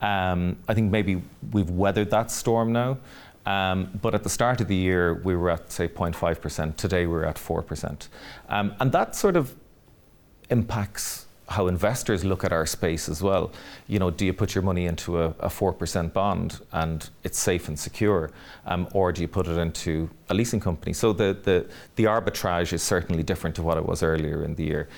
Um, 0.00 0.56
I 0.68 0.74
think 0.74 0.90
maybe 0.90 1.22
we've 1.52 1.70
weathered 1.70 2.10
that 2.10 2.30
storm 2.30 2.72
now. 2.72 2.98
Um, 3.46 3.98
but 4.00 4.14
at 4.14 4.22
the 4.22 4.28
start 4.28 4.60
of 4.60 4.68
the 4.68 4.76
year, 4.76 5.14
we 5.14 5.36
were 5.36 5.50
at, 5.50 5.70
say, 5.70 5.86
0.5%. 5.86 6.76
Today, 6.76 7.06
we're 7.06 7.24
at 7.24 7.36
4%. 7.36 8.08
Um, 8.48 8.74
and 8.80 8.90
that 8.92 9.14
sort 9.14 9.36
of 9.36 9.54
impacts 10.48 11.23
how 11.48 11.66
investors 11.66 12.24
look 12.24 12.42
at 12.44 12.52
our 12.52 12.66
space 12.66 13.08
as 13.08 13.22
well. 13.22 13.52
You 13.86 13.98
know, 13.98 14.10
do 14.10 14.24
you 14.24 14.32
put 14.32 14.54
your 14.54 14.62
money 14.62 14.86
into 14.86 15.20
a, 15.20 15.26
a 15.40 15.48
4% 15.48 16.12
bond 16.12 16.60
and 16.72 17.08
it's 17.22 17.38
safe 17.38 17.68
and 17.68 17.78
secure, 17.78 18.30
um, 18.66 18.88
or 18.92 19.12
do 19.12 19.20
you 19.20 19.28
put 19.28 19.46
it 19.46 19.58
into 19.58 20.08
a 20.30 20.34
leasing 20.34 20.60
company? 20.60 20.92
So 20.92 21.12
the, 21.12 21.36
the, 21.42 21.66
the 21.96 22.04
arbitrage 22.04 22.72
is 22.72 22.82
certainly 22.82 23.22
different 23.22 23.56
to 23.56 23.62
what 23.62 23.76
it 23.76 23.84
was 23.84 24.02
earlier 24.02 24.42
in 24.42 24.54
the 24.54 24.64
year. 24.64 24.88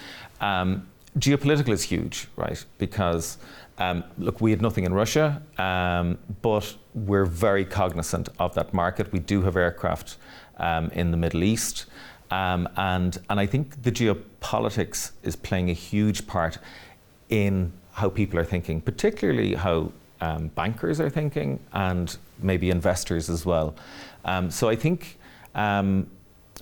Um, 0.40 0.86
geopolitical 1.18 1.70
is 1.70 1.82
huge, 1.82 2.28
right? 2.36 2.64
Because 2.78 3.38
um, 3.78 4.04
look, 4.18 4.40
we 4.40 4.50
had 4.50 4.62
nothing 4.62 4.84
in 4.84 4.94
Russia, 4.94 5.42
um, 5.58 6.18
but 6.42 6.76
we're 6.94 7.26
very 7.26 7.64
cognizant 7.64 8.28
of 8.38 8.54
that 8.54 8.72
market. 8.72 9.12
We 9.12 9.18
do 9.18 9.42
have 9.42 9.56
aircraft 9.56 10.16
um, 10.58 10.90
in 10.90 11.10
the 11.10 11.16
Middle 11.16 11.42
East. 11.42 11.86
Um, 12.30 12.68
and, 12.76 13.18
and 13.30 13.38
I 13.38 13.46
think 13.46 13.82
the 13.82 13.92
geopolitics 13.92 15.12
is 15.22 15.36
playing 15.36 15.70
a 15.70 15.74
huge 15.74 16.26
part 16.26 16.58
in 17.28 17.72
how 17.92 18.08
people 18.08 18.38
are 18.38 18.44
thinking, 18.44 18.80
particularly 18.80 19.54
how 19.54 19.92
um, 20.20 20.48
bankers 20.48 21.00
are 21.00 21.10
thinking 21.10 21.60
and 21.72 22.16
maybe 22.40 22.70
investors 22.70 23.30
as 23.30 23.46
well. 23.46 23.74
Um, 24.24 24.50
so 24.50 24.68
I 24.68 24.76
think 24.76 25.18
um, 25.54 26.08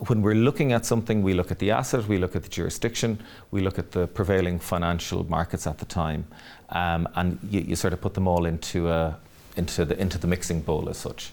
when 0.06 0.22
we're 0.22 0.34
looking 0.34 0.72
at 0.72 0.84
something, 0.84 1.22
we 1.22 1.34
look 1.34 1.50
at 1.50 1.58
the 1.58 1.70
asset, 1.70 2.06
we 2.06 2.18
look 2.18 2.36
at 2.36 2.42
the 2.42 2.48
jurisdiction, 2.48 3.20
we 3.50 3.60
look 3.60 3.78
at 3.78 3.92
the 3.92 4.06
prevailing 4.08 4.58
financial 4.58 5.24
markets 5.24 5.66
at 5.66 5.78
the 5.78 5.84
time, 5.84 6.26
um, 6.70 7.08
and 7.14 7.38
you, 7.50 7.60
you, 7.60 7.76
sort 7.76 7.92
of 7.92 8.00
put 8.00 8.14
them 8.14 8.26
all 8.26 8.44
into, 8.44 8.88
a, 8.88 9.16
into, 9.56 9.84
the, 9.84 9.98
into 10.00 10.18
the 10.18 10.26
mixing 10.26 10.60
bowl 10.60 10.88
as 10.88 10.98
such. 10.98 11.32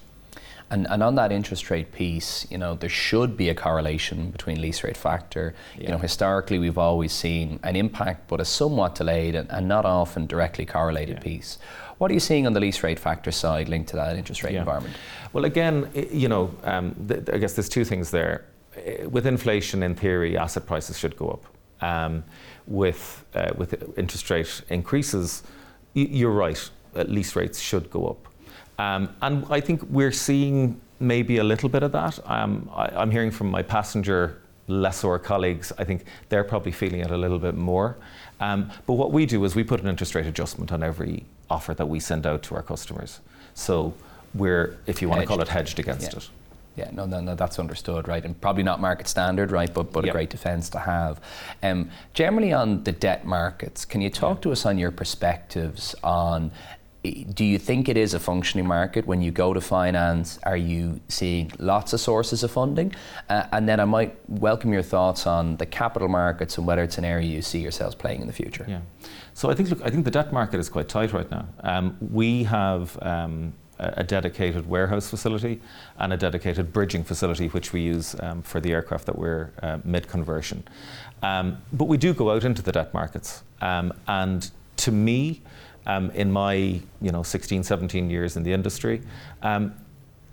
And, 0.72 0.88
and 0.90 1.04
on 1.04 1.16
that 1.16 1.32
interest 1.34 1.70
rate 1.70 1.92
piece, 1.92 2.48
you 2.50 2.58
know, 2.58 2.76
there 2.76 2.90
should 2.90 3.36
be 3.36 3.50
a 3.50 3.54
correlation 3.56 4.32
between 4.32 4.62
lease 4.62 4.84
rate 4.86 4.96
factor. 4.96 5.54
Yeah. 5.78 5.84
You 5.84 5.88
know, 5.90 5.98
historically 5.98 6.60
we've 6.60 6.78
always 6.78 7.12
seen 7.12 7.60
an 7.64 7.76
impact, 7.76 8.30
but 8.30 8.40
a 8.40 8.46
somewhat 8.46 8.96
delayed 8.96 9.36
and, 9.36 9.52
and 9.52 9.68
not 9.68 9.86
often 9.86 10.28
directly 10.28 10.66
correlated 10.66 11.18
yeah. 11.18 11.24
piece. 11.24 11.58
What 11.98 12.10
are 12.10 12.14
you 12.14 12.22
seeing 12.22 12.48
on 12.48 12.54
the 12.54 12.62
lease 12.62 12.82
rate 12.84 13.00
factor 13.00 13.32
side 13.32 13.68
linked 13.68 13.90
to 13.90 13.98
that 13.98 14.16
interest 14.16 14.44
rate 14.44 14.54
Yeah. 14.54 14.60
environment? 14.62 14.96
Well, 15.34 15.44
again, 15.44 15.90
i- 15.94 16.08
you 16.10 16.30
know, 16.30 16.52
um, 16.64 16.96
th- 17.08 17.30
I 17.34 17.38
guess 17.38 17.54
there's 17.54 17.70
two 17.70 17.84
things 17.86 18.10
there. 18.10 18.46
With 19.10 19.28
inflation, 19.28 19.84
in 19.84 19.94
theory, 19.96 20.38
asset 20.38 20.66
prices 20.66 20.98
should 20.98 21.18
go 21.18 21.28
up. 21.30 21.44
Um, 21.84 22.24
with 22.68 23.26
uh, 23.36 23.52
with 23.58 23.98
interest 23.98 24.30
rate 24.30 24.62
increases, 24.70 25.44
y- 25.96 26.08
you're 26.10 26.32
right. 26.32 26.70
Uh, 26.96 27.04
lease 27.08 27.36
rates 27.36 27.60
should 27.60 27.90
go 27.90 28.08
up, 28.08 28.28
um, 28.82 29.02
and 29.22 29.46
I 29.50 29.60
think 29.62 29.84
we're 29.84 30.12
seeing 30.12 30.80
maybe 31.00 31.38
a 31.38 31.44
little 31.44 31.70
bit 31.70 31.84
of 31.84 31.92
that. 31.92 32.20
Um, 32.26 32.70
I, 32.74 32.86
I'm 33.02 33.12
hearing 33.12 33.32
from 33.32 33.48
my 33.58 33.64
passenger 33.64 34.22
lessor 34.68 35.20
colleagues. 35.20 35.72
I 35.78 35.84
think 35.84 36.00
they're 36.30 36.44
probably 36.54 36.72
feeling 36.72 37.02
it 37.02 37.12
a 37.12 37.18
little 37.18 37.40
bit 37.40 37.56
more. 37.56 37.98
Um, 38.40 38.72
but 38.88 38.94
what 38.94 39.12
we 39.12 39.26
do 39.26 39.44
is 39.46 39.56
we 39.56 39.64
put 39.64 39.82
an 39.82 39.88
interest 39.88 40.16
rate 40.16 40.26
adjustment 40.26 40.72
on 40.72 40.82
every 40.84 41.26
offer 41.50 41.74
that 41.74 41.88
we 41.88 42.00
send 42.00 42.26
out 42.26 42.42
to 42.44 42.56
our 42.56 42.64
customers. 42.64 43.20
So 43.54 43.94
we're, 44.34 44.78
if 44.88 45.02
you 45.02 45.10
want 45.10 45.22
to 45.22 45.28
call 45.28 45.42
it, 45.42 45.48
hedged 45.48 45.80
against 45.80 46.12
Yeah. 46.14 46.18
it. 46.18 46.30
Yeah, 46.78 46.90
no, 46.94 47.06
no, 47.06 47.20
no, 47.20 47.36
that's 47.36 47.60
understood, 47.60 48.08
right? 48.08 48.24
And 48.24 48.40
probably 48.40 48.64
not 48.64 48.80
market 48.80 49.08
standard, 49.10 49.52
right? 49.52 49.72
But 49.74 49.92
but 49.92 50.06
Yeah. 50.06 50.12
a 50.12 50.14
great 50.14 50.30
defence 50.30 50.70
to 50.70 50.80
have. 50.80 51.20
Um, 51.62 51.90
generally, 52.14 52.54
on 52.54 52.84
the 52.86 52.94
debt 52.94 53.26
markets, 53.26 53.84
can 53.84 54.00
you 54.02 54.10
talk 54.10 54.42
to 54.44 54.52
us 54.54 54.66
on 54.66 54.78
your 54.78 54.92
perspectives 54.92 55.96
on? 56.04 56.52
Do 57.04 57.44
you 57.44 57.58
think 57.58 57.90
it 57.90 57.98
is 57.98 58.14
a 58.14 58.20
functioning 58.20 58.68
market 58.68 59.08
when 59.08 59.22
you 59.22 59.32
go 59.32 59.54
to 59.54 59.62
finance? 59.62 60.40
Are 60.44 60.58
you 60.58 61.00
seeing 61.08 61.52
lots 61.58 61.94
of 61.94 62.00
sources 62.00 62.44
of 62.44 62.52
funding? 62.52 62.94
Uh, 63.28 63.48
and 63.52 63.68
then 63.68 63.80
I 63.80 63.86
might 63.86 64.16
welcome 64.30 64.72
your 64.72 64.84
thoughts 64.84 65.26
on 65.26 65.58
the 65.58 65.66
capital 65.66 66.08
markets 66.08 66.60
and 66.60 66.68
whether 66.68 66.84
it's 66.84 67.00
an 67.00 67.06
area 67.06 67.28
you 67.28 67.42
see 67.42 67.60
yourselves 67.60 67.96
playing 67.96 68.22
in 68.22 68.28
the 68.28 68.34
future. 68.34 68.66
Yeah. 68.68 68.82
So 69.34 69.50
I 69.50 69.56
think, 69.56 69.70
look, 69.70 69.82
I 69.84 69.90
think 69.90 70.06
the 70.06 70.12
debt 70.12 70.32
market 70.32 70.60
is 70.60 70.70
quite 70.70 70.90
tight 70.90 71.12
right 71.12 71.30
now. 71.32 71.48
Um, 71.62 71.98
we 72.12 72.44
have 72.44 73.02
um, 73.02 73.54
a 73.80 73.94
a 73.98 74.04
dedicated 74.04 74.70
warehouse 74.70 75.10
facility 75.10 75.60
and 75.98 76.14
a 76.14 76.18
dedicated 76.18 76.72
bridging 76.72 77.04
facility, 77.04 77.48
which 77.48 77.74
we 77.74 77.82
use 77.82 78.16
um, 78.20 78.44
for 78.44 78.62
the 78.62 78.72
aircraft 78.72 79.08
that 79.08 79.18
we're 79.18 79.50
uh, 79.64 79.80
mid 79.84 80.08
conversion. 80.08 80.64
Um, 81.24 81.58
but 81.74 81.86
we 81.86 81.98
do 81.98 82.14
go 82.14 82.30
out 82.30 82.44
into 82.44 82.62
the 82.62 82.72
debt 82.72 82.94
markets. 82.94 83.42
Um, 83.60 83.92
and 84.08 84.52
to 84.78 84.92
me, 84.92 85.42
um, 85.86 86.12
in 86.12 86.32
my 86.32 86.54
you 87.02 87.12
know 87.12 87.24
16, 87.24 87.64
17 87.64 88.10
years 88.10 88.38
in 88.38 88.44
the 88.44 88.54
industry, 88.54 89.02
um, 89.42 89.74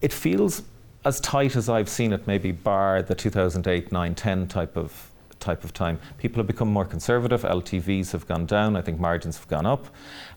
it 0.01 0.13
feels 0.13 0.63
as 1.05 1.21
tight 1.21 1.57
as 1.57 1.69
I've 1.69 1.89
seen 1.89 2.13
it, 2.13 2.27
maybe 2.27 2.53
bar 2.53 3.03
the 3.03 3.15
2008, 3.15 3.93
9, 3.93 4.15
10 4.15 4.49
type 4.49 4.77
of 4.77 5.11
type 5.41 5.63
of 5.65 5.73
time. 5.73 6.01
People 6.19 6.41
have 6.41 6.47
become 6.47 6.69
more 6.69 6.85
conservative. 6.85 7.43
LTVs 7.43 8.11
have 8.11 8.27
gone 8.27 8.45
down. 8.47 8.77
I 8.77 8.83
think 8.83 8.99
margins 8.99 9.39
have 9.39 9.49
gone 9.49 9.67
up, 9.67 9.87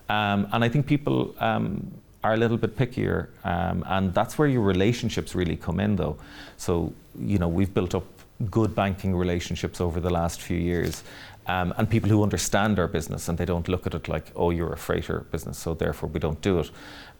um, 0.09 0.47
and 0.51 0.63
I 0.63 0.69
think 0.69 0.85
people 0.85 1.35
um, 1.39 1.91
are 2.23 2.33
a 2.33 2.37
little 2.37 2.57
bit 2.57 2.77
pickier. 2.77 3.27
Um, 3.43 3.83
and 3.87 4.13
that's 4.13 4.37
where 4.37 4.47
your 4.47 4.61
relationships 4.61 5.33
really 5.35 5.55
come 5.55 5.79
in, 5.79 5.95
though. 5.95 6.17
So 6.57 6.93
you 7.19 7.37
know 7.37 7.47
we've 7.47 7.73
built 7.73 7.95
up 7.95 8.05
good 8.49 8.75
banking 8.75 9.15
relationships 9.15 9.81
over 9.81 9.99
the 9.99 10.09
last 10.09 10.41
few 10.41 10.57
years. 10.57 11.03
Um, 11.47 11.73
and 11.77 11.89
people 11.89 12.09
who 12.09 12.21
understand 12.21 12.79
our 12.79 12.87
business 12.87 13.27
and 13.27 13.37
they 13.37 13.45
don't 13.45 13.67
look 13.67 13.87
at 13.87 13.93
it 13.93 14.07
like, 14.07 14.31
oh, 14.35 14.51
you're 14.51 14.73
a 14.73 14.77
freighter 14.77 15.21
business, 15.31 15.57
so 15.57 15.73
therefore 15.73 16.09
we 16.09 16.19
don't 16.19 16.39
do 16.41 16.59
it. 16.59 16.69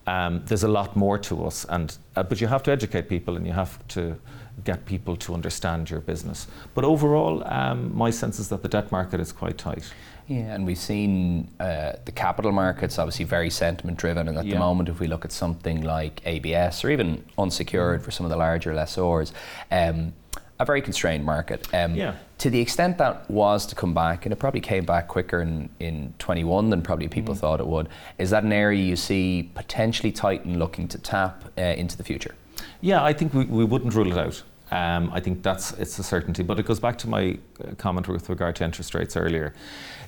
Um, 0.07 0.41
there's 0.45 0.63
a 0.63 0.67
lot 0.67 0.95
more 0.95 1.17
to 1.19 1.45
us, 1.45 1.65
and 1.69 1.95
uh, 2.15 2.23
but 2.23 2.41
you 2.41 2.47
have 2.47 2.63
to 2.63 2.71
educate 2.71 3.07
people 3.07 3.35
and 3.35 3.45
you 3.45 3.53
have 3.53 3.87
to 3.89 4.17
get 4.63 4.85
people 4.85 5.15
to 5.15 5.33
understand 5.33 5.89
your 5.89 6.01
business. 6.01 6.47
But 6.73 6.85
overall, 6.85 7.43
um, 7.45 7.95
my 7.95 8.09
sense 8.09 8.39
is 8.39 8.49
that 8.49 8.63
the 8.63 8.67
debt 8.67 8.91
market 8.91 9.19
is 9.19 9.31
quite 9.31 9.57
tight. 9.57 9.91
Yeah, 10.27 10.55
and 10.55 10.65
we've 10.65 10.77
seen 10.77 11.49
uh, 11.59 11.93
the 12.05 12.11
capital 12.11 12.51
markets 12.51 12.97
obviously 12.97 13.25
very 13.25 13.49
sentiment 13.49 13.97
driven, 13.97 14.27
and 14.27 14.37
at 14.37 14.45
the 14.45 14.55
moment, 14.55 14.89
if 14.89 14.99
we 14.99 15.07
look 15.07 15.25
at 15.25 15.31
something 15.31 15.81
like 15.81 16.21
ABS 16.25 16.83
or 16.83 16.89
even 16.89 17.23
unsecured 17.37 18.01
for 18.01 18.11
some 18.11 18.25
of 18.25 18.29
the 18.29 18.37
larger 18.37 18.73
lessors, 18.73 19.33
um, 19.71 20.13
a 20.61 20.65
very 20.65 20.81
constrained 20.81 21.25
market. 21.25 21.67
Um, 21.73 21.95
Yeah. 21.95 22.15
To 22.39 22.49
the 22.49 22.59
extent 22.59 22.97
that 22.97 23.29
was 23.29 23.67
to 23.67 23.75
come 23.75 23.93
back, 23.93 24.25
and 24.25 24.33
it 24.33 24.37
probably 24.37 24.61
came 24.61 24.83
back 24.83 25.07
quicker 25.07 25.41
in, 25.41 25.69
in 25.79 26.13
21 26.17 26.71
than 26.71 26.81
probably 26.81 27.07
people 27.07 27.35
thought 27.35 27.59
it 27.59 27.67
would, 27.67 27.87
is 28.17 28.31
that 28.31 28.43
an 28.43 28.51
area 28.51 28.83
you 28.83 28.95
see 28.95 29.51
potentially 29.53 30.11
Titan 30.11 30.57
looking 30.57 30.87
to 30.87 30.97
tap 30.97 31.43
uh, 31.57 31.61
into 31.61 31.95
the 31.97 32.03
future? 32.03 32.33
Yeah, 32.81 33.03
I 33.03 33.13
think 33.13 33.35
we, 33.35 33.45
we 33.45 33.63
wouldn't 33.63 33.93
rule 33.93 34.11
it 34.11 34.17
out. 34.17 34.41
Um, 34.71 35.11
I 35.13 35.19
think 35.19 35.43
that's 35.43 35.73
it's 35.73 35.99
a 35.99 36.03
certainty. 36.03 36.43
But 36.43 36.57
it 36.57 36.65
goes 36.65 36.79
back 36.79 36.97
to 36.99 37.09
my 37.09 37.37
uh, 37.63 37.75
comment 37.77 38.07
with 38.07 38.29
regard 38.29 38.55
to 38.55 38.63
interest 38.63 38.95
rates 38.95 39.15
earlier. 39.15 39.53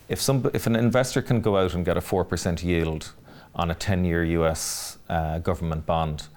If 0.10 0.20
some 0.20 0.50
if 0.54 0.66
an 0.66 0.76
investor 0.76 1.22
can 1.22 1.42
go 1.42 1.58
out 1.58 1.76
and 1.76 1.86
get 1.86 1.98
a 1.98 2.02
four 2.02 2.24
percent 2.24 2.64
yield 2.64 3.12
on 3.54 3.70
a 3.70 3.76
ten-year 3.76 4.24
U.S. 4.24 4.98
Uh, 5.10 5.38
government 5.40 5.86
bond, 5.86 6.28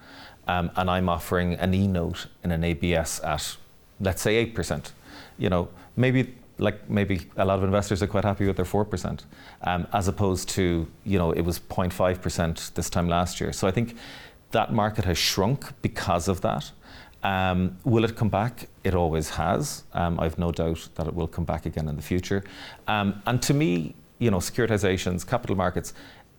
um, 0.47 0.71
and 0.77 0.91
I'm 0.91 1.09
offering 1.09 1.55
an 1.55 1.73
e-note 1.73 2.27
in 2.45 2.51
an 2.51 2.65
ABS 2.65 3.21
at 3.21 3.57
let's 4.01 4.23
say 4.23 4.37
eight 4.37 4.55
percent, 4.55 4.93
you 5.39 5.49
know 5.49 5.69
maybe 5.97 6.35
like 6.59 6.89
maybe 6.89 7.29
a 7.37 7.45
lot 7.45 7.59
of 7.59 7.65
investors 7.65 8.03
are 8.03 8.07
quite 8.07 8.25
happy 8.25 8.47
with 8.47 8.57
their 8.57 8.65
four 8.65 8.85
percent, 8.85 9.25
um, 9.63 9.87
as 9.93 10.09
opposed 10.09 10.49
to 10.51 10.87
you 11.05 11.19
know 11.19 11.33
it 11.33 11.43
was 11.43 11.59
0.5 11.59 12.23
percent 12.23 12.71
this 12.75 12.89
time 12.89 13.09
last 13.09 13.41
year. 13.41 13.53
So 13.53 13.67
I 13.67 13.71
think 13.71 13.97
that 14.53 14.73
market 14.73 15.05
has 15.05 15.19
shrunk 15.19 15.73
because 15.83 16.29
of 16.29 16.41
that. 16.43 16.71
Um, 17.23 17.77
will 17.85 18.05
it 18.05 18.15
come 18.17 18.29
back? 18.29 18.69
It 18.85 18.95
always 18.95 19.31
has. 19.31 19.83
Um, 19.93 20.21
I've 20.21 20.39
no 20.39 20.53
doubt 20.53 20.89
that 20.95 21.07
it 21.07 21.15
will 21.15 21.27
come 21.27 21.45
back 21.45 21.67
again 21.67 21.89
in 21.89 21.97
the 21.97 22.03
future. 22.03 22.45
Um, 22.87 23.21
and 23.27 23.43
to 23.43 23.55
me, 23.55 23.97
you 24.19 24.31
know, 24.31 24.39
securitizations, 24.39 25.27
capital 25.27 25.57
markets, 25.57 25.93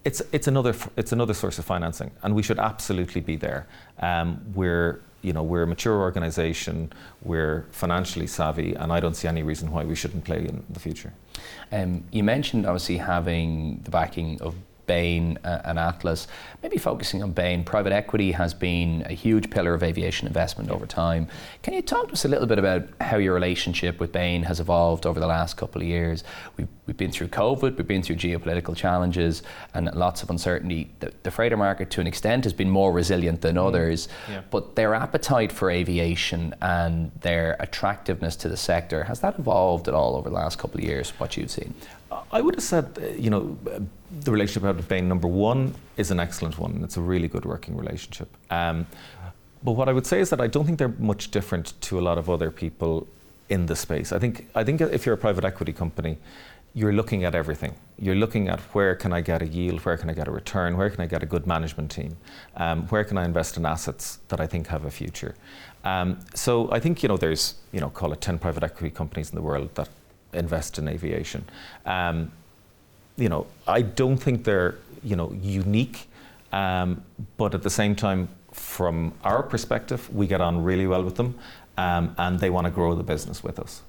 it's 0.08 0.22
it's 0.32 0.48
another 0.48 0.74
it's 0.96 1.12
another 1.12 1.34
source 1.34 1.60
of 1.60 1.66
financing, 1.66 2.12
and 2.24 2.34
we 2.34 2.42
should 2.42 2.60
absolutely 2.60 3.20
be 3.20 3.36
there. 3.36 3.68
Um, 4.00 4.42
we're 4.56 5.02
you 5.22 5.34
know 5.34 5.44
we're 5.44 5.64
a 5.64 5.68
mature 5.68 6.00
organisation, 6.00 6.94
we're 7.22 7.66
financially 7.72 8.28
savvy, 8.28 8.74
and 8.74 8.94
I 8.94 9.02
don't 9.02 9.16
see 9.16 9.28
any 9.28 9.44
reason 9.44 9.70
why 9.70 9.84
we 9.84 9.96
shouldn't 9.96 10.24
play 10.24 10.40
in 10.52 10.64
the 10.70 10.80
future. 10.80 11.12
Um, 11.74 12.06
you 12.12 12.24
mentioned 12.24 12.66
obviously 12.66 12.98
having 12.98 13.82
the 13.84 13.92
backing 13.92 14.42
of 14.42 14.56
Bain 14.86 15.38
uh, 15.44 15.64
and 15.66 15.78
Atlas. 15.78 16.28
Maybe 16.64 16.78
focusing 16.78 17.22
on 17.22 17.34
Bain, 17.34 17.66
private 17.66 17.92
equity 17.92 18.32
has 18.32 18.54
been 18.54 19.04
a 19.08 19.14
huge 19.14 19.50
pillar 19.50 19.74
of 19.74 19.84
aviation 19.84 20.26
investment 20.28 20.72
over 20.72 20.86
time. 20.86 21.28
Can 21.64 21.74
you 21.74 21.82
talk 21.82 22.08
to 22.08 22.14
us 22.14 22.24
a 22.24 22.30
little 22.30 22.48
bit 22.48 22.58
about 22.58 22.84
how 23.02 23.18
your 23.18 23.34
relationship 23.34 24.00
with 24.00 24.14
Bain 24.14 24.44
has 24.44 24.62
evolved 24.62 25.06
over 25.06 25.20
the 25.20 25.28
last 25.28 25.58
couple 25.58 25.82
of 25.82 25.88
years? 25.90 26.24
We've, 26.56 26.70
we've 26.88 26.98
been 26.98 27.12
through 27.12 27.28
COVID, 27.28 27.78
we've 27.78 27.86
been 27.88 28.02
through 28.02 28.16
geopolitical 28.16 28.76
challenges 28.76 29.44
and 29.74 29.94
lots 29.94 30.24
of 30.24 30.30
uncertainty. 30.30 30.90
The, 31.02 31.12
the 31.24 31.30
freighter 31.32 31.58
market, 31.58 31.92
to 31.92 32.02
an 32.02 32.08
extent, 32.08 32.46
has 32.46 32.54
been 32.54 32.70
more 32.70 32.92
resilient 32.92 33.42
than 33.42 33.58
others, 33.58 34.08
Yeah. 34.30 34.42
but 34.50 34.76
their 34.76 34.96
appetite 34.96 35.52
for 35.52 35.70
aviation 35.70 36.56
and 36.62 37.12
their 37.22 37.58
attractiveness 37.60 38.36
to 38.38 38.50
the 38.50 38.58
sector 38.58 39.04
has 39.04 39.20
that 39.20 39.38
evolved 39.38 39.88
at 39.88 39.94
all 39.94 40.16
over 40.16 40.30
the 40.30 40.36
last 40.36 40.58
couple 40.58 40.80
of 40.80 40.86
years? 40.86 41.10
What 41.20 41.36
you've 41.38 41.52
seen? 41.52 41.74
I 42.32 42.42
would 42.42 42.56
have 42.56 42.64
said, 42.64 42.98
uh, 43.02 43.08
you 43.10 43.30
know, 43.30 43.58
uh, 43.70 43.80
the 44.22 44.32
relationship 44.32 44.64
have 44.64 44.78
with 44.78 44.88
Bain, 44.88 45.10
number 45.10 45.28
one, 45.28 45.76
is 45.98 46.10
an 46.10 46.20
excellent 46.22 46.58
one. 46.58 46.72
and 46.72 46.84
It's 46.86 46.96
a 46.98 47.02
really 47.02 47.28
good 47.28 47.44
working 47.44 47.76
relationship. 47.76 48.30
Um, 48.50 48.88
but 49.62 49.74
what 49.74 49.90
I 49.90 49.94
would 49.94 50.06
say 50.06 50.22
is 50.22 50.30
that 50.30 50.40
I 50.40 50.48
don't 50.48 50.66
think 50.66 50.78
they're 50.80 50.96
much 51.00 51.32
different 51.32 51.74
to 51.82 52.00
a 52.00 52.02
lot 52.02 52.18
of 52.18 52.30
other 52.30 52.50
people 52.50 53.08
in 53.50 53.66
the 53.66 53.76
space. 53.76 54.12
I 54.14 54.20
think, 54.20 54.48
I 54.56 54.64
think 54.64 54.80
if 54.82 55.06
you're 55.06 55.16
a 55.16 55.18
private 55.18 55.44
equity 55.44 55.74
company, 55.74 56.18
you're 56.78 56.94
looking 56.94 57.24
at 57.24 57.34
everything. 57.34 57.74
You're 57.98 58.20
looking 58.24 58.50
at 58.50 58.60
where 58.76 58.94
can 58.94 59.12
I 59.12 59.22
get 59.22 59.42
a 59.42 59.48
yield, 59.48 59.80
where 59.84 59.98
can 59.98 60.12
I 60.12 60.14
get 60.14 60.28
a 60.28 60.32
return, 60.32 60.78
where 60.78 60.92
can 60.92 61.02
I 61.02 61.08
get 61.08 61.24
a 61.24 61.26
good 61.26 61.48
management 61.48 61.90
team, 61.90 62.18
um, 62.56 62.84
where 62.90 63.04
can 63.04 63.18
I 63.18 63.26
invest 63.26 63.58
in 63.58 63.66
assets 63.66 64.20
that 64.28 64.40
I 64.40 64.46
think 64.46 64.68
have 64.68 64.86
a 64.86 64.92
future. 64.92 65.34
Um, 65.84 66.20
so 66.36 66.72
I 66.72 66.80
think 66.80 67.02
you 67.02 67.10
know 67.10 67.18
there's 67.18 67.56
you 67.72 67.80
know 67.80 67.90
call 67.90 68.14
it 68.14 68.22
ten 68.22 68.38
private 68.38 68.64
equity 68.64 68.92
companies 68.94 69.30
in 69.32 69.36
the 69.36 69.42
world 69.42 69.74
that 69.74 69.90
invest 70.34 70.78
in 70.78 70.88
aviation. 70.88 71.46
Um, 71.88 72.32
you 73.18 73.30
know, 73.30 73.48
I 73.68 73.82
don't 73.82 74.18
think 74.18 74.44
they're 74.44 74.76
you 75.04 75.16
know 75.16 75.32
unique, 75.42 76.08
um, 76.52 77.04
but 77.38 77.56
at 77.56 77.64
the 77.64 77.72
same 77.72 77.96
time, 77.96 78.30
from 78.52 79.14
our 79.24 79.42
perspective, 79.42 80.14
we 80.14 80.28
get 80.28 80.42
on 80.42 80.64
really 80.64 80.86
well 80.86 81.04
with 81.04 81.16
them, 81.16 81.34
um, 81.76 82.14
and 82.20 82.40
they 82.40 82.52
want 82.52 82.66
to 82.66 82.72
grow 82.72 82.94
the 82.94 83.08
business 83.14 83.44
with 83.44 83.58
us. 83.58 83.82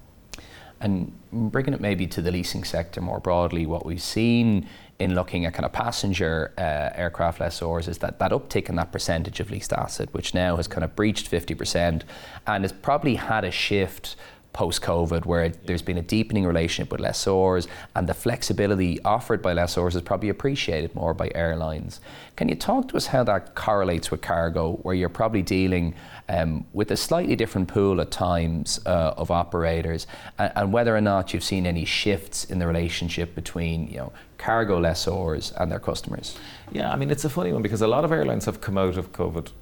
And 0.81 1.13
bringing 1.33 1.75
it 1.75 1.81
maybe 1.81 2.07
to 2.07 2.23
the 2.23 2.31
leasing 2.31 2.65
sector 2.65 3.01
more 3.01 3.21
broadly, 3.21 3.67
what 3.67 3.85
we've 3.85 4.03
seen 4.03 4.69
in 4.99 5.15
looking 5.15 5.45
at 5.45 5.55
kind 5.55 5.65
of 5.65 5.73
passenger 5.73 6.53
uh, 6.59 6.91
aircraft 6.95 7.41
lessors 7.41 7.89
is 7.89 7.99
that 7.99 8.19
that 8.19 8.33
uptick 8.33 8.69
in 8.69 8.77
that 8.77 8.93
percentage 8.93 9.41
of 9.41 9.51
leased 9.51 9.73
asset, 9.73 10.09
which 10.13 10.35
now 10.35 10.57
has 10.57 10.67
kind 10.67 10.85
of 10.85 10.97
breached 10.97 11.31
50% 11.31 12.03
and 12.47 12.65
has 12.65 12.73
probably 12.73 13.15
had 13.15 13.45
a 13.45 13.51
shift 13.51 14.17
post 14.53 14.83
COVID, 14.83 15.25
where 15.25 15.51
there's 15.51 15.83
been 15.83 15.99
a 15.99 16.03
deepening 16.03 16.47
relationship 16.47 16.91
with 16.91 17.01
lessors, 17.01 17.69
and 17.95 18.09
the 18.09 18.15
flexibility 18.15 19.01
offered 19.05 19.43
by 19.43 19.55
lessors 19.55 19.95
is 19.95 20.03
probably 20.03 20.29
appreciated 20.29 20.95
more 20.95 21.15
by 21.15 21.31
airlines. 21.35 22.01
Can 22.37 22.49
you 22.49 22.55
talk 22.55 22.89
to 22.89 22.97
us 22.97 23.07
how 23.07 23.25
that 23.25 23.55
correlates 23.55 24.11
with 24.11 24.21
cargo, 24.21 24.75
where 24.83 24.95
you're 24.95 25.09
probably 25.09 25.43
dealing 25.43 25.95
um, 26.29 26.67
with 26.73 26.91
a 26.91 26.97
slightly 26.97 27.37
different 27.37 27.69
pool 27.69 28.01
at 28.01 28.11
times 28.11 28.81
uh, 28.87 29.15
of 29.17 29.31
operators, 29.31 30.07
and, 30.39 30.53
and, 30.57 30.73
whether 30.73 30.97
or 30.97 31.01
not 31.01 31.33
you've 31.33 31.45
seen 31.45 31.67
any 31.67 31.85
shifts 31.85 32.45
in 32.45 32.59
the 32.59 32.67
relationship 32.67 33.35
between 33.35 33.89
you 33.89 33.99
know 33.99 34.13
cargo 34.39 34.81
lessors 34.81 35.53
and 35.61 35.71
their 35.71 35.81
customers? 35.81 36.37
Yeah, 36.73 36.93
I 36.93 36.97
mean 36.97 37.11
it's 37.11 37.25
a 37.25 37.31
funny 37.31 37.53
one 37.53 37.63
because 37.63 37.83
a 37.83 37.89
lot 37.89 38.05
of 38.05 38.13
airlines 38.13 38.45
have 38.45 38.61
come 38.61 38.79
out 38.79 38.97
of 38.97 39.13
COVID 39.13 39.53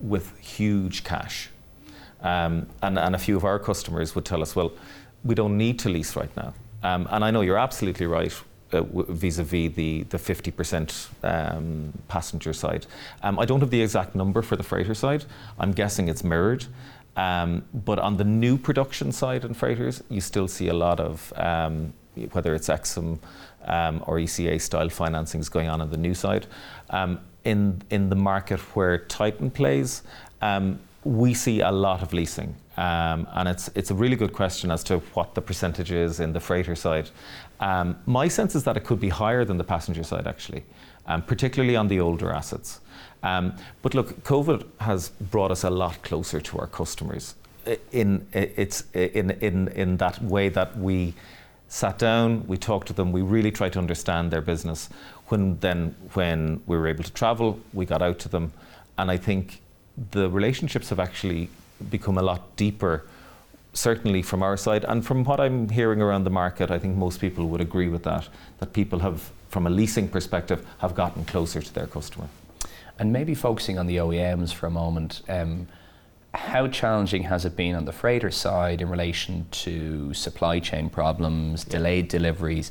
with 0.00 0.38
huge 0.38 1.04
cash 1.04 1.50
um, 2.26 2.66
and, 2.82 2.98
and 2.98 3.14
a 3.14 3.18
few 3.18 3.36
of 3.36 3.44
our 3.44 3.58
customers 3.58 4.16
would 4.16 4.24
tell 4.24 4.42
us, 4.42 4.56
well, 4.56 4.72
we 5.24 5.34
don't 5.34 5.56
need 5.56 5.78
to 5.78 5.88
lease 5.88 6.16
right 6.16 6.34
now. 6.36 6.52
Um, 6.82 7.06
and 7.10 7.24
I 7.24 7.30
know 7.30 7.40
you're 7.40 7.58
absolutely 7.58 8.06
right 8.06 8.34
uh, 8.72 8.82
vis-a-vis 8.82 9.74
the, 9.74 10.02
the 10.04 10.18
50% 10.18 11.08
um, 11.22 11.92
passenger 12.08 12.52
side. 12.52 12.86
Um, 13.22 13.38
I 13.38 13.44
don't 13.44 13.60
have 13.60 13.70
the 13.70 13.80
exact 13.80 14.16
number 14.16 14.42
for 14.42 14.56
the 14.56 14.64
freighter 14.64 14.94
side. 14.94 15.24
I'm 15.60 15.70
guessing 15.70 16.08
it's 16.08 16.24
mirrored. 16.24 16.66
Um, 17.16 17.64
but 17.72 18.00
on 18.00 18.16
the 18.16 18.24
new 18.24 18.58
production 18.58 19.12
side 19.12 19.44
and 19.44 19.56
freighters, 19.56 20.02
you 20.08 20.20
still 20.20 20.48
see 20.48 20.66
a 20.66 20.74
lot 20.74 20.98
of, 20.98 21.32
um, 21.36 21.94
whether 22.32 22.56
it's 22.56 22.68
Exim 22.68 23.20
um, 23.66 24.02
or 24.06 24.16
ECA 24.16 24.60
style 24.60 24.88
financings 24.88 25.48
going 25.48 25.68
on 25.68 25.80
on 25.80 25.90
the 25.90 25.96
new 25.96 26.14
side. 26.14 26.46
In, 27.44 27.80
in 27.90 28.08
the 28.10 28.16
market 28.16 28.58
where 28.74 28.98
Titan 28.98 29.52
plays, 29.52 30.02
we 31.06 31.34
see 31.34 31.60
a 31.60 31.70
lot 31.70 32.02
of 32.02 32.12
leasing. 32.12 32.54
Um, 32.76 33.26
and 33.32 33.48
it's, 33.48 33.70
it's 33.74 33.90
a 33.90 33.94
really 33.94 34.16
good 34.16 34.32
question 34.32 34.70
as 34.70 34.84
to 34.84 34.98
what 35.14 35.34
the 35.34 35.40
percentage 35.40 35.90
is 35.90 36.20
in 36.20 36.32
the 36.32 36.40
freighter 36.40 36.74
side. 36.74 37.10
Um, 37.60 37.98
my 38.06 38.28
sense 38.28 38.54
is 38.54 38.64
that 38.64 38.76
it 38.76 38.84
could 38.84 39.00
be 39.00 39.08
higher 39.08 39.44
than 39.44 39.56
the 39.56 39.64
passenger 39.64 40.02
side, 40.02 40.26
actually, 40.26 40.62
um, 41.06 41.22
particularly 41.22 41.76
on 41.76 41.88
the 41.88 42.00
older 42.00 42.32
assets. 42.32 42.80
Um, 43.22 43.54
but 43.82 43.94
look, 43.94 44.22
COVID 44.24 44.66
has 44.80 45.08
brought 45.08 45.50
us 45.50 45.64
a 45.64 45.70
lot 45.70 46.02
closer 46.02 46.40
to 46.40 46.58
our 46.58 46.66
customers 46.66 47.34
in, 47.92 48.26
it's, 48.32 48.84
in, 48.92 49.30
in, 49.30 49.68
in 49.68 49.96
that 49.96 50.22
way 50.22 50.48
that 50.50 50.76
we 50.78 51.14
sat 51.68 51.98
down, 51.98 52.46
we 52.46 52.56
talked 52.56 52.86
to 52.88 52.92
them, 52.92 53.12
we 53.12 53.22
really 53.22 53.50
tried 53.50 53.72
to 53.72 53.78
understand 53.78 54.30
their 54.30 54.40
business. 54.40 54.88
When 55.28 55.58
then, 55.58 55.96
when 56.12 56.62
we 56.66 56.76
were 56.76 56.86
able 56.86 57.02
to 57.02 57.12
travel, 57.12 57.58
we 57.72 57.84
got 57.84 58.02
out 58.02 58.18
to 58.20 58.28
them. 58.28 58.52
And 58.98 59.10
I 59.10 59.16
think 59.16 59.60
the 60.12 60.28
relationships 60.28 60.90
have 60.90 61.00
actually 61.00 61.48
become 61.90 62.18
a 62.18 62.22
lot 62.22 62.56
deeper, 62.56 63.06
certainly 63.72 64.22
from 64.22 64.42
our 64.42 64.56
side. 64.56 64.84
And 64.84 65.04
from 65.04 65.24
what 65.24 65.40
I'm 65.40 65.68
hearing 65.68 66.00
around 66.00 66.24
the 66.24 66.30
market, 66.30 66.70
I 66.70 66.78
think 66.78 66.96
most 66.96 67.20
people 67.20 67.48
would 67.48 67.60
agree 67.60 67.88
with 67.88 68.02
that, 68.04 68.28
that 68.58 68.72
people 68.72 69.00
have, 69.00 69.30
from 69.48 69.66
a 69.66 69.70
leasing 69.70 70.08
perspective, 70.08 70.66
have 70.78 70.94
gotten 70.94 71.24
closer 71.24 71.60
to 71.62 71.74
their 71.74 71.86
customer. 71.86 72.28
And 72.98 73.12
maybe 73.12 73.34
focusing 73.34 73.78
on 73.78 73.86
the 73.86 73.96
OEMs 73.96 74.52
for 74.52 74.66
a 74.66 74.70
moment, 74.70 75.22
um, 75.28 75.68
how 76.32 76.68
challenging 76.68 77.22
has 77.24 77.44
it 77.44 77.56
been 77.56 77.74
on 77.74 77.86
the 77.86 77.92
freighter 77.92 78.30
side 78.30 78.82
in 78.82 78.88
relation 78.90 79.46
to 79.50 80.12
supply 80.12 80.60
chain 80.60 80.90
problems, 80.90 81.64
delayed 81.64 82.08
deliveries? 82.08 82.70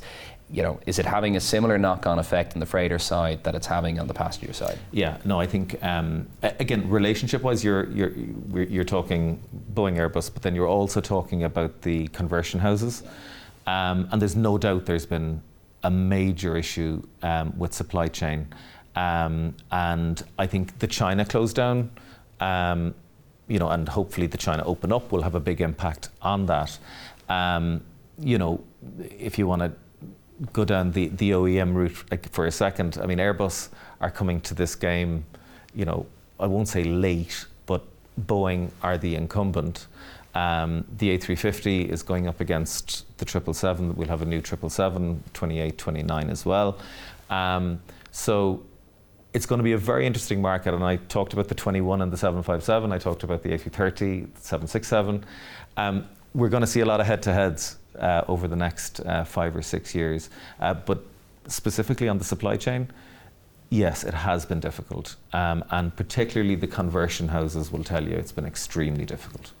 You 0.50 0.62
know, 0.62 0.78
is 0.86 0.98
it 0.98 1.06
having 1.06 1.36
a 1.36 1.40
similar 1.40 1.76
knock-on 1.76 2.18
effect 2.18 2.54
on 2.54 2.60
the 2.60 2.66
freighter 2.66 2.98
side 2.98 3.42
that 3.42 3.54
it's 3.54 3.66
having 3.66 3.98
on 3.98 4.06
the 4.06 4.14
passenger 4.14 4.52
side? 4.52 4.78
Yeah, 4.92 5.18
no, 5.24 5.40
I 5.40 5.46
think 5.46 5.82
um, 5.82 6.28
again, 6.42 6.88
relationship-wise, 6.88 7.64
you're 7.64 7.90
you're 7.90 8.12
you're 8.52 8.84
talking 8.84 9.42
Boeing, 9.74 9.96
Airbus, 9.96 10.32
but 10.32 10.42
then 10.42 10.54
you're 10.54 10.68
also 10.68 11.00
talking 11.00 11.44
about 11.44 11.82
the 11.82 12.06
conversion 12.08 12.60
houses, 12.60 13.02
um, 13.66 14.08
and 14.12 14.22
there's 14.22 14.36
no 14.36 14.56
doubt 14.56 14.86
there's 14.86 15.06
been 15.06 15.42
a 15.82 15.90
major 15.90 16.56
issue 16.56 17.02
um, 17.22 17.52
with 17.58 17.72
supply 17.72 18.06
chain, 18.06 18.46
um, 18.94 19.54
and 19.72 20.22
I 20.38 20.46
think 20.46 20.78
the 20.78 20.86
China 20.86 21.24
closed 21.24 21.56
down. 21.56 21.90
Um, 22.38 22.94
you 23.48 23.60
know, 23.60 23.68
and 23.68 23.88
hopefully 23.88 24.26
the 24.26 24.36
China 24.36 24.64
open 24.64 24.92
up 24.92 25.12
will 25.12 25.22
have 25.22 25.36
a 25.36 25.40
big 25.40 25.60
impact 25.60 26.08
on 26.20 26.46
that. 26.46 26.76
Um, 27.28 27.80
you 28.18 28.38
know, 28.38 28.60
if 28.98 29.38
you 29.38 29.46
want 29.46 29.62
to 29.62 29.72
go 30.52 30.64
down 30.64 30.92
the, 30.92 31.08
the 31.08 31.30
OEM 31.30 31.74
route 31.74 32.30
for 32.30 32.46
a 32.46 32.52
second, 32.52 32.98
I 33.00 33.06
mean, 33.06 33.18
Airbus 33.18 33.68
are 34.00 34.10
coming 34.10 34.40
to 34.42 34.54
this 34.54 34.74
game, 34.74 35.24
you 35.74 35.84
know, 35.84 36.06
I 36.38 36.46
won't 36.46 36.68
say 36.68 36.84
late, 36.84 37.46
but 37.64 37.82
Boeing 38.20 38.70
are 38.82 38.98
the 38.98 39.14
incumbent. 39.14 39.86
Um, 40.34 40.84
the 40.98 41.16
A350 41.16 41.88
is 41.88 42.02
going 42.02 42.28
up 42.28 42.40
against 42.40 43.06
the 43.16 43.26
777. 43.26 43.96
We'll 43.96 44.08
have 44.08 44.20
a 44.20 44.26
new 44.26 44.40
777, 44.44 45.22
28, 45.32 45.78
29 45.78 46.30
as 46.30 46.44
well. 46.44 46.78
Um, 47.30 47.80
so 48.10 48.62
it's 49.32 49.46
going 49.46 49.58
to 49.58 49.64
be 49.64 49.72
a 49.72 49.78
very 49.78 50.06
interesting 50.06 50.42
market. 50.42 50.74
And 50.74 50.84
I 50.84 50.96
talked 50.96 51.32
about 51.32 51.48
the 51.48 51.54
21 51.54 52.02
and 52.02 52.12
the 52.12 52.16
757. 52.18 52.92
I 52.92 52.98
talked 52.98 53.22
about 53.22 53.42
the 53.42 53.50
A330, 53.50 54.34
the 54.34 54.40
767. 54.40 55.24
Um, 55.78 56.06
we're 56.34 56.50
going 56.50 56.62
to 56.62 56.66
see 56.66 56.80
a 56.80 56.86
lot 56.86 57.00
of 57.00 57.06
head 57.06 57.22
to 57.22 57.32
heads 57.32 57.78
uh, 58.00 58.24
over 58.28 58.48
the 58.48 58.56
next 58.56 59.00
uh, 59.00 59.24
five 59.24 59.56
or 59.56 59.62
six 59.62 59.94
years. 59.94 60.30
Uh, 60.60 60.74
but 60.74 61.04
specifically 61.46 62.08
on 62.08 62.18
the 62.18 62.24
supply 62.24 62.56
chain, 62.56 62.88
yes, 63.70 64.04
it 64.04 64.14
has 64.14 64.46
been 64.46 64.60
difficult. 64.60 65.16
Um, 65.32 65.64
and 65.70 65.94
particularly 65.94 66.54
the 66.54 66.66
conversion 66.66 67.28
houses 67.28 67.72
will 67.72 67.84
tell 67.84 68.06
you 68.06 68.16
it's 68.16 68.32
been 68.32 68.46
extremely 68.46 69.04
difficult. 69.04 69.52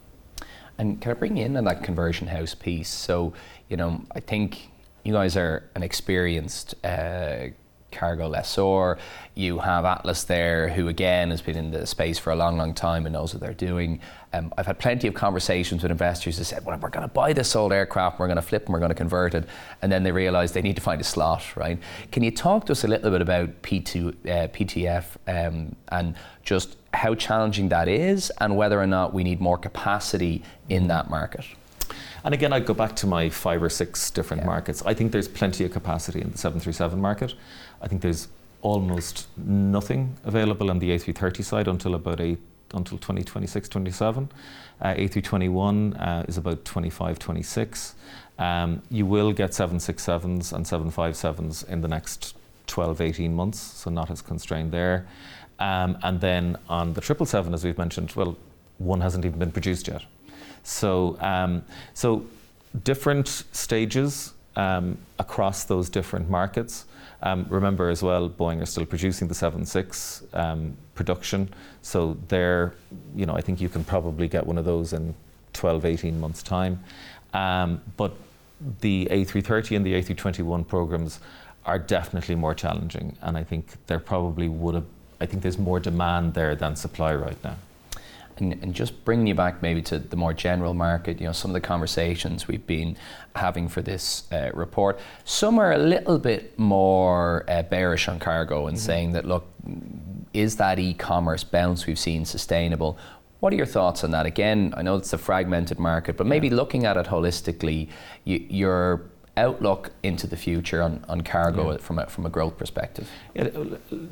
And 0.78 1.00
can 1.00 1.10
I 1.12 1.14
bring 1.14 1.38
in 1.38 1.56
on 1.56 1.64
that 1.64 1.82
conversion 1.82 2.28
house 2.28 2.54
piece? 2.54 2.88
So, 2.88 3.32
you 3.68 3.76
know, 3.76 4.02
I 4.14 4.20
think 4.20 4.70
you 5.04 5.12
guys 5.12 5.36
are 5.36 5.64
an 5.74 5.82
experienced 5.82 6.74
uh, 6.84 7.48
cargo 7.90 8.28
lessor. 8.28 8.98
You 9.34 9.58
have 9.58 9.84
Atlas 9.84 10.24
there, 10.24 10.68
who 10.68 10.88
again 10.88 11.30
has 11.30 11.40
been 11.40 11.56
in 11.56 11.70
the 11.70 11.86
space 11.86 12.18
for 12.18 12.32
a 12.32 12.36
long, 12.36 12.56
long 12.56 12.74
time 12.74 13.06
and 13.06 13.12
knows 13.12 13.34
what 13.34 13.42
they're 13.42 13.54
doing. 13.54 14.00
Um, 14.32 14.52
I've 14.58 14.66
had 14.66 14.78
plenty 14.78 15.08
of 15.08 15.14
conversations 15.14 15.82
with 15.82 15.90
investors 15.90 16.38
who 16.38 16.44
said, 16.44 16.64
well, 16.64 16.78
we're 16.78 16.90
going 16.90 17.08
to 17.08 17.12
buy 17.12 17.32
this 17.32 17.56
old 17.56 17.72
aircraft, 17.72 18.18
we're 18.18 18.26
going 18.26 18.36
to 18.36 18.42
flip 18.42 18.66
and 18.66 18.72
we're 18.72 18.80
going 18.80 18.90
to 18.90 18.94
convert 18.94 19.34
it. 19.34 19.48
And 19.82 19.90
then 19.90 20.02
they 20.02 20.12
realize 20.12 20.52
they 20.52 20.62
need 20.62 20.76
to 20.76 20.82
find 20.82 21.00
a 21.00 21.04
slot, 21.04 21.56
right? 21.56 21.78
Can 22.12 22.22
you 22.22 22.30
talk 22.30 22.66
to 22.66 22.72
us 22.72 22.84
a 22.84 22.88
little 22.88 23.10
bit 23.10 23.22
about 23.22 23.62
P2, 23.62 24.08
uh, 24.08 24.48
PTF 24.48 25.04
um, 25.26 25.74
and 25.88 26.14
just 26.42 26.76
how 26.92 27.14
challenging 27.14 27.68
that 27.70 27.88
is 27.88 28.30
and 28.40 28.56
whether 28.56 28.80
or 28.80 28.86
not 28.86 29.14
we 29.14 29.24
need 29.24 29.40
more 29.40 29.58
capacity 29.58 30.42
in 30.68 30.88
that 30.88 31.08
market? 31.08 31.44
And 32.26 32.34
again, 32.34 32.52
I'd 32.52 32.66
go 32.66 32.74
back 32.74 32.96
to 32.96 33.06
my 33.06 33.30
five 33.30 33.62
or 33.62 33.70
six 33.70 34.10
different 34.10 34.42
yeah. 34.42 34.48
markets. 34.48 34.82
I 34.84 34.94
think 34.94 35.12
there's 35.12 35.28
plenty 35.28 35.64
of 35.64 35.70
capacity 35.70 36.20
in 36.20 36.32
the 36.32 36.36
737 36.38 37.00
market. 37.00 37.34
I 37.80 37.88
think 37.88 38.02
there's 38.02 38.28
almost 38.62 39.28
nothing 39.36 40.16
available 40.24 40.70
on 40.70 40.78
the 40.78 40.90
A330 40.90 41.44
side 41.44 41.68
until 41.68 41.94
about 41.94 42.20
eight, 42.20 42.38
until 42.74 42.98
2026, 42.98 43.68
27. 43.68 44.28
Uh, 44.80 44.94
A321 44.94 46.00
uh, 46.00 46.24
is 46.26 46.36
about 46.36 46.64
25, 46.64 47.18
26. 47.18 47.94
Um, 48.38 48.82
you 48.90 49.06
will 49.06 49.32
get 49.32 49.52
767s 49.52 50.52
and 50.52 50.66
757s 50.66 51.68
in 51.68 51.80
the 51.80 51.88
next 51.88 52.34
12, 52.66 53.00
18 53.00 53.34
months, 53.34 53.58
so 53.58 53.90
not 53.90 54.10
as 54.10 54.20
constrained 54.20 54.72
there. 54.72 55.06
Um, 55.58 55.96
and 56.02 56.20
then 56.20 56.56
on 56.68 56.92
the 56.92 57.00
777, 57.00 57.54
as 57.54 57.64
we've 57.64 57.78
mentioned, 57.78 58.12
well, 58.14 58.36
one 58.78 59.00
hasn't 59.00 59.24
even 59.24 59.38
been 59.38 59.52
produced 59.52 59.88
yet. 59.88 60.02
So, 60.64 61.16
um, 61.20 61.64
so 61.94 62.26
different 62.84 63.44
stages 63.52 64.34
um, 64.56 64.98
across 65.18 65.64
those 65.64 65.88
different 65.88 66.28
markets. 66.28 66.86
Um, 67.22 67.46
remember 67.48 67.88
as 67.88 68.02
well, 68.02 68.28
Boeing 68.28 68.62
are 68.62 68.66
still 68.66 68.84
producing 68.84 69.28
the 69.28 69.34
76 69.34 70.22
um, 70.34 70.76
production, 70.94 71.48
so 71.82 72.16
there, 72.28 72.74
you 73.14 73.26
know, 73.26 73.34
I 73.34 73.40
think 73.40 73.60
you 73.60 73.68
can 73.68 73.84
probably 73.84 74.28
get 74.28 74.46
one 74.46 74.58
of 74.58 74.64
those 74.64 74.92
in 74.92 75.14
12, 75.52 75.84
18 75.84 76.20
months' 76.20 76.42
time. 76.42 76.82
Um, 77.32 77.80
but 77.96 78.14
the 78.80 79.08
A330 79.10 79.76
and 79.76 79.86
the 79.86 79.94
A321 79.94 80.66
programs 80.66 81.20
are 81.64 81.78
definitely 81.78 82.34
more 82.34 82.54
challenging, 82.54 83.16
and 83.22 83.36
I 83.36 83.44
think 83.44 83.72
there 83.86 83.98
probably 83.98 84.48
would 84.48 84.74
have. 84.74 84.84
I 85.20 85.26
think 85.26 85.42
there's 85.42 85.58
more 85.58 85.80
demand 85.80 86.34
there 86.34 86.54
than 86.54 86.76
supply 86.76 87.14
right 87.14 87.42
now. 87.42 87.56
And, 88.38 88.52
and, 88.62 88.74
just 88.74 89.02
bringing 89.06 89.26
you 89.26 89.34
back 89.34 89.62
maybe 89.62 89.80
to 89.82 89.98
the 89.98 90.16
more 90.16 90.34
general 90.34 90.74
market, 90.74 91.20
you 91.20 91.26
know, 91.26 91.32
some 91.32 91.50
of 91.50 91.54
the 91.54 91.60
conversations 91.60 92.46
we've 92.46 92.66
been 92.66 92.96
having 93.34 93.66
for 93.66 93.80
this 93.80 94.24
uh, 94.30 94.50
report, 94.52 95.00
some 95.24 95.58
are 95.58 95.72
a 95.72 95.78
little 95.78 96.18
bit 96.18 96.58
more 96.58 97.46
uh, 97.48 97.62
bearish 97.62 98.08
on 98.08 98.18
cargo 98.18 98.66
and 98.66 98.76
mm-hmm. 98.76 98.84
saying 98.84 99.12
that, 99.12 99.24
look, 99.24 99.46
is 100.34 100.56
that 100.56 100.78
e-commerce 100.78 101.44
bounce 101.44 101.86
we've 101.86 101.98
seen 101.98 102.26
sustainable? 102.26 102.98
What 103.40 103.52
are 103.52 103.56
your 103.56 103.66
thoughts 103.66 104.04
on 104.04 104.10
that? 104.10 104.26
Again, 104.26 104.74
I 104.76 104.82
know 104.82 104.96
it's 104.96 105.12
a 105.12 105.18
fragmented 105.18 105.78
market, 105.78 106.16
but 106.16 106.26
maybe 106.26 106.48
yeah. 106.48 106.56
looking 106.56 106.84
at 106.84 106.96
it 106.96 107.06
holistically, 107.06 107.88
you, 108.24 108.44
you're 108.50 109.10
outlook 109.36 109.90
into 110.02 110.26
the 110.26 110.36
future 110.36 110.82
on, 110.82 111.04
on 111.08 111.20
cargo 111.20 111.72
yeah. 111.72 111.76
from, 111.78 111.98
a, 111.98 112.06
from 112.06 112.26
a 112.26 112.30
growth 112.30 112.56
perspective? 112.56 113.08
Yeah, 113.34 113.48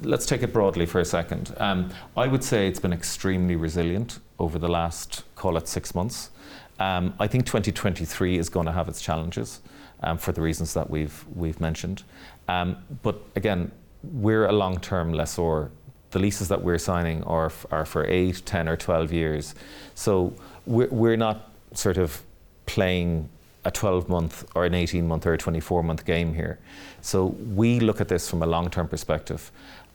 let's 0.02 0.26
take 0.26 0.42
it 0.42 0.52
broadly 0.52 0.86
for 0.86 1.00
a 1.00 1.04
second. 1.04 1.54
Um, 1.58 1.90
I 2.16 2.26
would 2.26 2.44
say 2.44 2.68
it's 2.68 2.80
been 2.80 2.92
extremely 2.92 3.56
resilient 3.56 4.18
over 4.38 4.58
the 4.58 4.68
last, 4.68 5.24
call 5.34 5.56
it 5.56 5.68
six 5.68 5.94
months. 5.94 6.30
Um, 6.78 7.14
I 7.18 7.26
think 7.26 7.46
2023 7.46 8.38
is 8.38 8.48
going 8.48 8.66
to 8.66 8.72
have 8.72 8.88
its 8.88 9.00
challenges 9.00 9.60
um, 10.02 10.18
for 10.18 10.32
the 10.32 10.42
reasons 10.42 10.74
that 10.74 10.90
we've 10.90 11.24
we've 11.34 11.60
mentioned. 11.60 12.02
Um, 12.48 12.76
but 13.02 13.22
again, 13.36 13.70
we're 14.02 14.46
a 14.46 14.52
long-term 14.52 15.12
lessor. 15.12 15.70
The 16.10 16.18
leases 16.18 16.48
that 16.48 16.62
we're 16.62 16.78
signing 16.78 17.24
are, 17.24 17.50
are 17.70 17.84
for 17.84 18.06
8, 18.06 18.42
10 18.44 18.68
or 18.68 18.76
12 18.76 19.12
years. 19.12 19.54
So 19.94 20.34
we're, 20.66 20.88
we're 20.88 21.16
not 21.16 21.50
sort 21.72 21.96
of 21.96 22.22
playing 22.66 23.28
a 23.64 23.70
12 23.70 24.08
month 24.08 24.44
or 24.54 24.64
an 24.64 24.74
18 24.74 25.06
month 25.06 25.26
or 25.26 25.32
a 25.32 25.38
24 25.38 25.82
month 25.82 26.04
game 26.04 26.34
here. 26.34 26.58
So 27.00 27.26
we 27.54 27.80
look 27.80 28.00
at 28.00 28.08
this 28.08 28.28
from 28.28 28.42
a 28.42 28.46
long 28.46 28.70
term 28.70 28.88
perspective. 28.88 29.50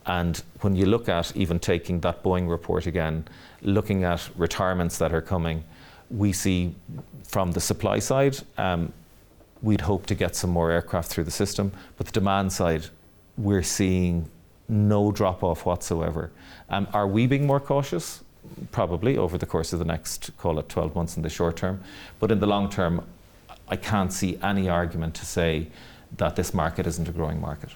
And 0.06 0.42
when 0.62 0.76
you 0.76 0.86
look 0.86 1.08
at 1.10 1.36
even 1.36 1.60
taking 1.60 2.00
that 2.02 2.24
Boeing 2.24 2.50
report 2.50 2.88
again, 2.88 3.28
looking 3.62 4.04
at 4.04 4.28
retirements 4.38 4.98
that 4.98 5.14
are 5.14 5.22
coming, 5.22 5.64
we 6.10 6.34
see 6.34 6.74
from 7.24 7.52
the 7.52 7.60
supply 7.60 8.00
side, 8.00 8.38
um, 8.58 8.92
we'd 9.62 9.82
hope 9.82 10.06
to 10.08 10.16
get 10.16 10.36
some 10.36 10.50
more 10.50 10.72
aircraft 10.72 11.10
through 11.10 11.26
the 11.26 11.32
system. 11.32 11.72
But 11.98 12.08
the 12.08 12.12
demand 12.12 12.52
side, 12.52 12.86
we're 13.38 13.64
seeing 13.64 14.30
no 14.68 15.12
drop 15.12 15.44
off 15.44 15.66
whatsoever. 15.66 16.32
Um, 16.70 16.88
are 16.94 17.08
we 17.08 17.28
being 17.28 17.46
more 17.46 17.60
cautious? 17.60 18.24
Probably 18.72 19.18
over 19.18 19.38
the 19.38 19.46
course 19.46 19.74
of 19.74 19.80
the 19.80 19.86
next, 19.86 20.32
call 20.38 20.60
it 20.60 20.70
12 20.70 20.96
months 20.96 21.18
in 21.18 21.24
the 21.24 21.30
short 21.30 21.58
term. 21.58 21.82
But 22.20 22.32
in 22.32 22.40
the 22.40 22.48
long 22.48 22.70
term, 22.70 23.04
I 23.70 23.76
can't 23.76 24.12
see 24.12 24.38
any 24.42 24.68
argument 24.68 25.16
to 25.16 25.26
say 25.26 25.68
that 26.18 26.36
this 26.36 26.54
market 26.54 26.88
isn't 26.88 27.08
a 27.08 27.12
growing 27.12 27.40
market. 27.40 27.70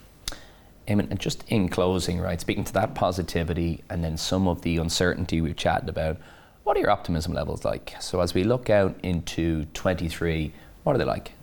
Eamon, 0.87 1.09
and 1.09 1.19
just 1.19 1.43
in 1.47 1.69
closing, 1.69 2.19
right, 2.19 2.41
speaking 2.41 2.63
to 2.65 2.73
that 2.73 2.93
positivity 2.95 3.83
and 3.89 4.03
then 4.03 4.17
some 4.17 4.47
of 4.47 4.61
the 4.63 4.77
uncertainty 4.77 5.39
we've 5.39 5.55
chatted 5.55 5.87
about, 5.87 6.17
what 6.63 6.75
are 6.75 6.79
your 6.79 6.89
optimism 6.89 7.33
levels 7.33 7.63
like? 7.63 7.93
So 7.99 8.21
as 8.21 8.33
we 8.33 8.43
look 8.43 8.69
out 8.69 8.95
into 9.03 9.65
23, 9.73 10.51
what 10.83 10.95
are 10.95 10.97
they 10.97 11.05
like? 11.05 11.33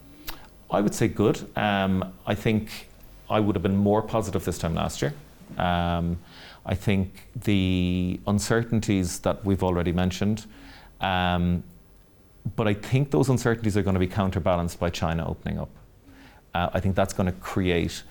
I 0.69 0.81
would 0.81 0.93
say 0.93 1.07
good. 1.07 1.45
Um, 1.57 2.13
I 2.25 2.35
think 2.35 2.87
I 3.29 3.39
would 3.39 3.55
have 3.55 3.63
been 3.63 3.77
more 3.77 4.01
positive 4.01 4.45
this 4.45 4.57
time 4.57 4.75
last 4.75 5.01
year. 5.01 5.13
Um, 5.57 6.19
I 6.65 6.75
think 6.75 7.27
the 7.35 8.19
uncertainties 8.27 9.19
that 9.19 9.43
we've 9.43 9.63
already 9.63 9.91
mentioned, 9.91 10.45
um, 11.01 11.63
but 12.55 12.67
I 12.67 12.73
think 12.73 13.11
those 13.11 13.29
uncertainties 13.29 13.77
are 13.77 13.83
going 13.83 13.93
to 13.93 13.99
be 13.99 14.07
counterbalanced 14.07 14.79
by 14.79 14.89
China 14.89 15.27
opening 15.27 15.59
up. 15.59 15.69
Uh, 16.53 16.69
I 16.73 16.79
think 16.79 16.95
that's 16.95 17.13
going 17.13 17.27
to 17.27 17.39
create 17.39 18.03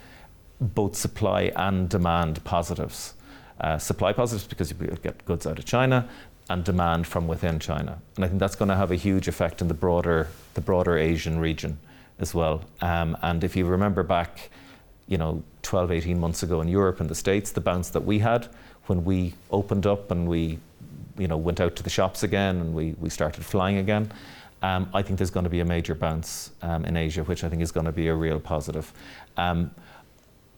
both 0.60 0.94
supply 0.96 1.52
and 1.56 1.88
demand 1.88 2.42
positives. 2.44 3.14
Uh, 3.60 3.76
supply 3.76 4.12
positives 4.12 4.46
because 4.46 4.70
you 4.70 4.76
get 5.02 5.24
goods 5.26 5.46
out 5.46 5.58
of 5.58 5.64
China, 5.64 6.08
and 6.50 6.64
demand 6.64 7.06
from 7.06 7.28
within 7.28 7.58
China. 7.60 8.02
And 8.16 8.24
I 8.24 8.28
think 8.28 8.40
that's 8.40 8.56
going 8.56 8.68
to 8.68 8.74
have 8.74 8.90
a 8.90 8.96
huge 8.96 9.28
effect 9.28 9.62
in 9.62 9.68
the 9.68 9.74
broader 9.74 10.28
the 10.54 10.60
broader 10.60 10.98
Asian 10.98 11.38
region 11.38 11.78
as 12.18 12.34
well. 12.34 12.64
Um, 12.80 13.16
and 13.22 13.44
if 13.44 13.54
you 13.54 13.64
remember 13.64 14.02
back, 14.02 14.50
you 15.06 15.16
know, 15.16 15.42
12, 15.62 15.92
18 15.92 16.18
months 16.18 16.42
ago 16.42 16.60
in 16.60 16.66
Europe 16.66 17.00
and 17.00 17.08
the 17.08 17.14
States, 17.14 17.52
the 17.52 17.60
bounce 17.60 17.90
that 17.90 18.04
we 18.04 18.18
had 18.18 18.48
when 18.86 19.04
we 19.04 19.34
opened 19.52 19.86
up 19.86 20.10
and 20.10 20.28
we 20.28 20.58
you 21.20 21.28
know, 21.28 21.36
went 21.36 21.60
out 21.60 21.76
to 21.76 21.82
the 21.82 21.90
shops 21.90 22.22
again 22.22 22.56
and 22.56 22.74
we, 22.74 22.94
we 22.98 23.10
started 23.10 23.44
flying 23.44 23.76
again. 23.76 24.10
Um, 24.62 24.90
I 24.92 25.02
think 25.02 25.18
there's 25.18 25.30
going 25.30 25.44
to 25.44 25.50
be 25.50 25.60
a 25.60 25.64
major 25.64 25.94
bounce 25.94 26.50
um, 26.62 26.84
in 26.84 26.96
Asia, 26.96 27.24
which 27.24 27.44
I 27.44 27.48
think 27.48 27.62
is 27.62 27.72
going 27.72 27.86
to 27.86 27.92
be 27.92 28.08
a 28.08 28.14
real 28.14 28.40
positive. 28.40 28.92
Um, 29.36 29.70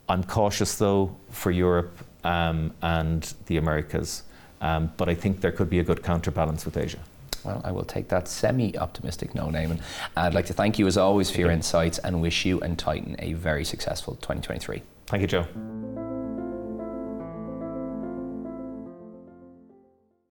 I'm 0.08 0.24
cautious 0.24 0.76
though 0.76 1.14
for 1.30 1.50
Europe 1.50 1.96
um, 2.24 2.72
and 2.82 3.32
the 3.46 3.56
Americas, 3.56 4.24
um, 4.60 4.92
but 4.96 5.08
I 5.08 5.14
think 5.14 5.40
there 5.40 5.52
could 5.52 5.70
be 5.70 5.78
a 5.78 5.84
good 5.84 6.02
counterbalance 6.02 6.64
with 6.64 6.76
Asia. 6.76 6.98
Well, 7.44 7.60
I 7.64 7.72
will 7.72 7.84
take 7.84 8.08
that 8.08 8.28
semi 8.28 8.76
optimistic 8.78 9.34
no 9.34 9.50
name. 9.50 9.72
And 9.72 9.80
I'd 10.16 10.34
like 10.34 10.46
to 10.46 10.52
thank 10.52 10.78
you 10.78 10.86
as 10.86 10.96
always 10.96 11.30
for 11.30 11.40
your 11.40 11.50
insights 11.50 11.98
and 11.98 12.22
wish 12.22 12.44
you 12.44 12.60
and 12.60 12.78
Titan 12.78 13.16
a 13.18 13.32
very 13.32 13.64
successful 13.64 14.14
2023. 14.16 14.82
Thank 15.06 15.22
you, 15.22 15.26
Joe. 15.26 16.21